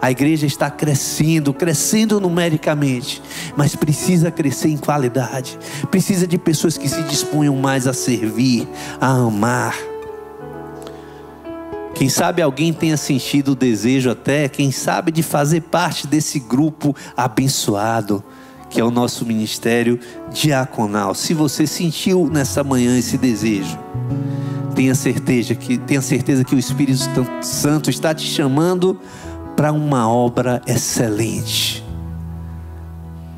A 0.00 0.10
igreja 0.10 0.46
está 0.46 0.70
crescendo, 0.70 1.52
crescendo 1.52 2.20
numericamente, 2.20 3.22
mas 3.56 3.76
precisa 3.76 4.30
crescer 4.30 4.68
em 4.68 4.76
qualidade. 4.76 5.58
Precisa 5.90 6.26
de 6.26 6.38
pessoas 6.38 6.78
que 6.78 6.88
se 6.88 7.02
disponham 7.02 7.56
mais 7.56 7.86
a 7.86 7.92
servir, 7.92 8.66
a 9.00 9.08
amar 9.08 9.74
quem 12.00 12.08
sabe 12.08 12.40
alguém 12.40 12.72
tenha 12.72 12.96
sentido 12.96 13.52
o 13.52 13.54
desejo 13.54 14.08
até, 14.08 14.48
quem 14.48 14.72
sabe, 14.72 15.12
de 15.12 15.22
fazer 15.22 15.60
parte 15.60 16.06
desse 16.06 16.38
grupo 16.38 16.96
abençoado, 17.14 18.24
que 18.70 18.80
é 18.80 18.84
o 18.84 18.90
nosso 18.90 19.26
ministério 19.26 20.00
diaconal. 20.32 21.14
Se 21.14 21.34
você 21.34 21.66
sentiu 21.66 22.26
nessa 22.32 22.64
manhã 22.64 22.98
esse 22.98 23.18
desejo, 23.18 23.78
tenha 24.74 24.94
certeza 24.94 25.54
que, 25.54 25.76
tenha 25.76 26.00
certeza 26.00 26.42
que 26.42 26.54
o 26.54 26.58
Espírito 26.58 27.02
Santo 27.42 27.90
está 27.90 28.14
te 28.14 28.24
chamando 28.24 28.98
para 29.60 29.74
uma 29.74 30.10
obra 30.10 30.62
excelente, 30.66 31.84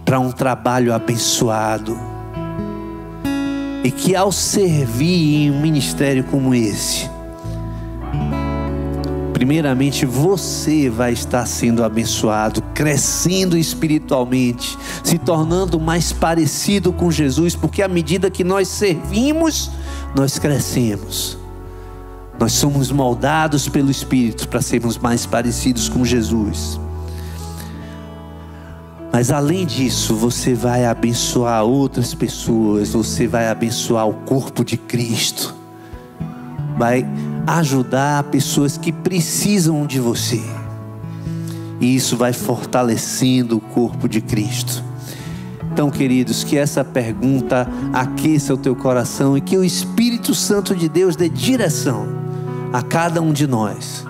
para 0.04 0.20
um 0.20 0.30
trabalho 0.30 0.94
abençoado. 0.94 1.98
E 3.82 3.90
que 3.90 4.14
ao 4.14 4.30
servir 4.30 5.46
em 5.46 5.50
um 5.50 5.60
ministério 5.60 6.22
como 6.22 6.54
esse, 6.54 7.10
primeiramente 9.32 10.06
você 10.06 10.88
vai 10.88 11.12
estar 11.12 11.44
sendo 11.44 11.82
abençoado, 11.82 12.62
crescendo 12.72 13.58
espiritualmente, 13.58 14.78
se 15.02 15.18
tornando 15.18 15.80
mais 15.80 16.12
parecido 16.12 16.92
com 16.92 17.10
Jesus, 17.10 17.56
porque 17.56 17.82
à 17.82 17.88
medida 17.88 18.30
que 18.30 18.44
nós 18.44 18.68
servimos, 18.68 19.72
nós 20.14 20.38
crescemos. 20.38 21.41
Nós 22.38 22.52
somos 22.52 22.90
moldados 22.90 23.68
pelo 23.68 23.90
Espírito 23.90 24.48
para 24.48 24.60
sermos 24.60 24.98
mais 24.98 25.26
parecidos 25.26 25.88
com 25.88 26.04
Jesus. 26.04 26.80
Mas 29.12 29.30
além 29.30 29.66
disso, 29.66 30.16
você 30.16 30.54
vai 30.54 30.86
abençoar 30.86 31.62
outras 31.64 32.14
pessoas, 32.14 32.90
você 32.90 33.26
vai 33.26 33.48
abençoar 33.48 34.08
o 34.08 34.14
corpo 34.14 34.64
de 34.64 34.78
Cristo. 34.78 35.54
Vai 36.78 37.06
ajudar 37.46 38.24
pessoas 38.24 38.78
que 38.78 38.90
precisam 38.90 39.86
de 39.86 40.00
você. 40.00 40.42
E 41.78 41.94
isso 41.94 42.16
vai 42.16 42.32
fortalecendo 42.32 43.58
o 43.58 43.60
corpo 43.60 44.08
de 44.08 44.22
Cristo. 44.22 44.82
Então, 45.70 45.90
queridos, 45.90 46.42
que 46.42 46.56
essa 46.56 46.82
pergunta 46.82 47.68
aqueça 47.92 48.54
o 48.54 48.56
teu 48.56 48.74
coração 48.74 49.36
e 49.36 49.40
que 49.42 49.56
o 49.56 49.64
Espírito 49.64 50.34
Santo 50.34 50.74
de 50.74 50.88
Deus 50.88 51.16
dê 51.16 51.28
direção 51.28 52.21
a 52.72 52.82
cada 52.82 53.20
um 53.20 53.32
de 53.32 53.46
nós 53.46 54.04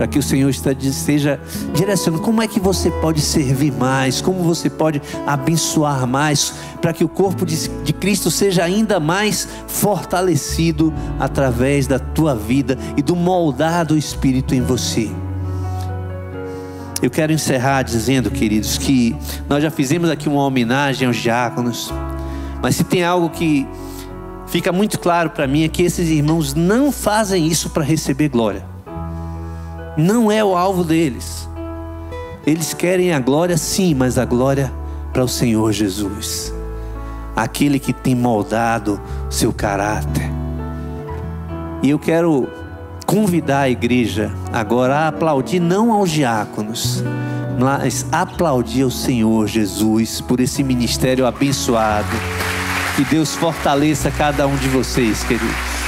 para 0.00 0.06
que 0.06 0.18
o 0.18 0.22
Senhor 0.22 0.48
esteja 0.48 1.38
direcionando 1.74 2.22
como 2.22 2.40
é 2.40 2.48
que 2.48 2.58
você 2.58 2.90
pode 2.90 3.20
servir 3.20 3.70
mais, 3.70 4.22
como 4.22 4.42
você 4.42 4.70
pode 4.70 5.02
abençoar 5.26 6.06
mais, 6.06 6.54
para 6.80 6.94
que 6.94 7.04
o 7.04 7.08
corpo 7.08 7.44
de, 7.44 7.68
Cristo 7.92 8.30
seja 8.30 8.64
ainda 8.64 8.98
mais 8.98 9.46
fortalecido 9.68 10.90
através 11.18 11.86
da 11.86 11.98
tua 11.98 12.34
vida 12.34 12.78
e 12.96 13.02
do 13.02 13.14
moldar 13.14 13.84
do 13.84 13.94
Espírito 13.94 14.54
em 14.54 14.62
você. 14.62 15.10
Eu 17.02 17.10
quero 17.10 17.30
encerrar 17.30 17.82
dizendo, 17.82 18.30
queridos, 18.30 18.78
que 18.78 19.14
nós 19.50 19.62
já 19.62 19.70
fizemos 19.70 20.08
aqui 20.08 20.30
uma 20.30 20.46
homenagem 20.46 21.06
aos 21.06 21.18
diáconos, 21.18 21.92
mas 22.62 22.74
se 22.74 22.84
tem 22.84 23.04
algo 23.04 23.28
que 23.28 23.68
fica 24.50 24.72
muito 24.72 24.98
claro 24.98 25.30
para 25.30 25.46
mim 25.46 25.64
é 25.64 25.68
que 25.68 25.82
esses 25.82 26.08
irmãos 26.08 26.54
não 26.54 26.92
fazem 26.92 27.46
isso 27.46 27.70
para 27.70 27.82
receber 27.82 28.28
glória 28.28 28.64
não 29.96 30.30
é 30.30 30.42
o 30.44 30.56
alvo 30.56 30.84
deles. 30.84 31.48
Eles 32.46 32.72
querem 32.72 33.12
a 33.12 33.20
glória, 33.20 33.56
sim, 33.56 33.94
mas 33.94 34.18
a 34.18 34.24
glória 34.24 34.72
para 35.12 35.22
o 35.22 35.28
Senhor 35.28 35.72
Jesus, 35.72 36.52
aquele 37.36 37.78
que 37.78 37.92
tem 37.92 38.14
moldado 38.14 39.00
seu 39.28 39.52
caráter. 39.52 40.30
E 41.82 41.90
eu 41.90 41.98
quero 41.98 42.48
convidar 43.06 43.62
a 43.62 43.70
igreja 43.70 44.32
agora 44.52 44.96
a 44.96 45.08
aplaudir 45.08 45.60
não 45.60 45.92
aos 45.92 46.10
diáconos, 46.10 47.02
mas 47.58 48.06
aplaudir 48.10 48.82
ao 48.82 48.90
Senhor 48.90 49.46
Jesus 49.46 50.20
por 50.20 50.40
esse 50.40 50.62
ministério 50.62 51.26
abençoado. 51.26 52.08
Que 52.96 53.04
Deus 53.04 53.34
fortaleça 53.34 54.10
cada 54.10 54.46
um 54.46 54.56
de 54.56 54.68
vocês, 54.68 55.22
queridos. 55.24 55.80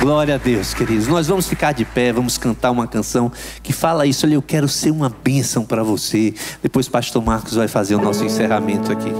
Glória 0.00 0.34
a 0.34 0.38
Deus, 0.38 0.74
queridos. 0.74 1.08
Nós 1.08 1.28
vamos 1.28 1.48
ficar 1.48 1.72
de 1.72 1.84
pé, 1.84 2.12
vamos 2.12 2.36
cantar 2.36 2.70
uma 2.70 2.86
canção 2.86 3.32
que 3.62 3.72
fala 3.72 4.06
isso. 4.06 4.26
Olha, 4.26 4.34
eu 4.34 4.42
quero 4.42 4.68
ser 4.68 4.90
uma 4.90 5.08
bênção 5.08 5.64
para 5.64 5.82
você. 5.82 6.34
Depois, 6.62 6.88
Pastor 6.88 7.24
Marcos 7.24 7.54
vai 7.54 7.68
fazer 7.68 7.94
o 7.94 8.00
nosso 8.00 8.22
encerramento 8.22 8.92
aqui. 8.92 9.10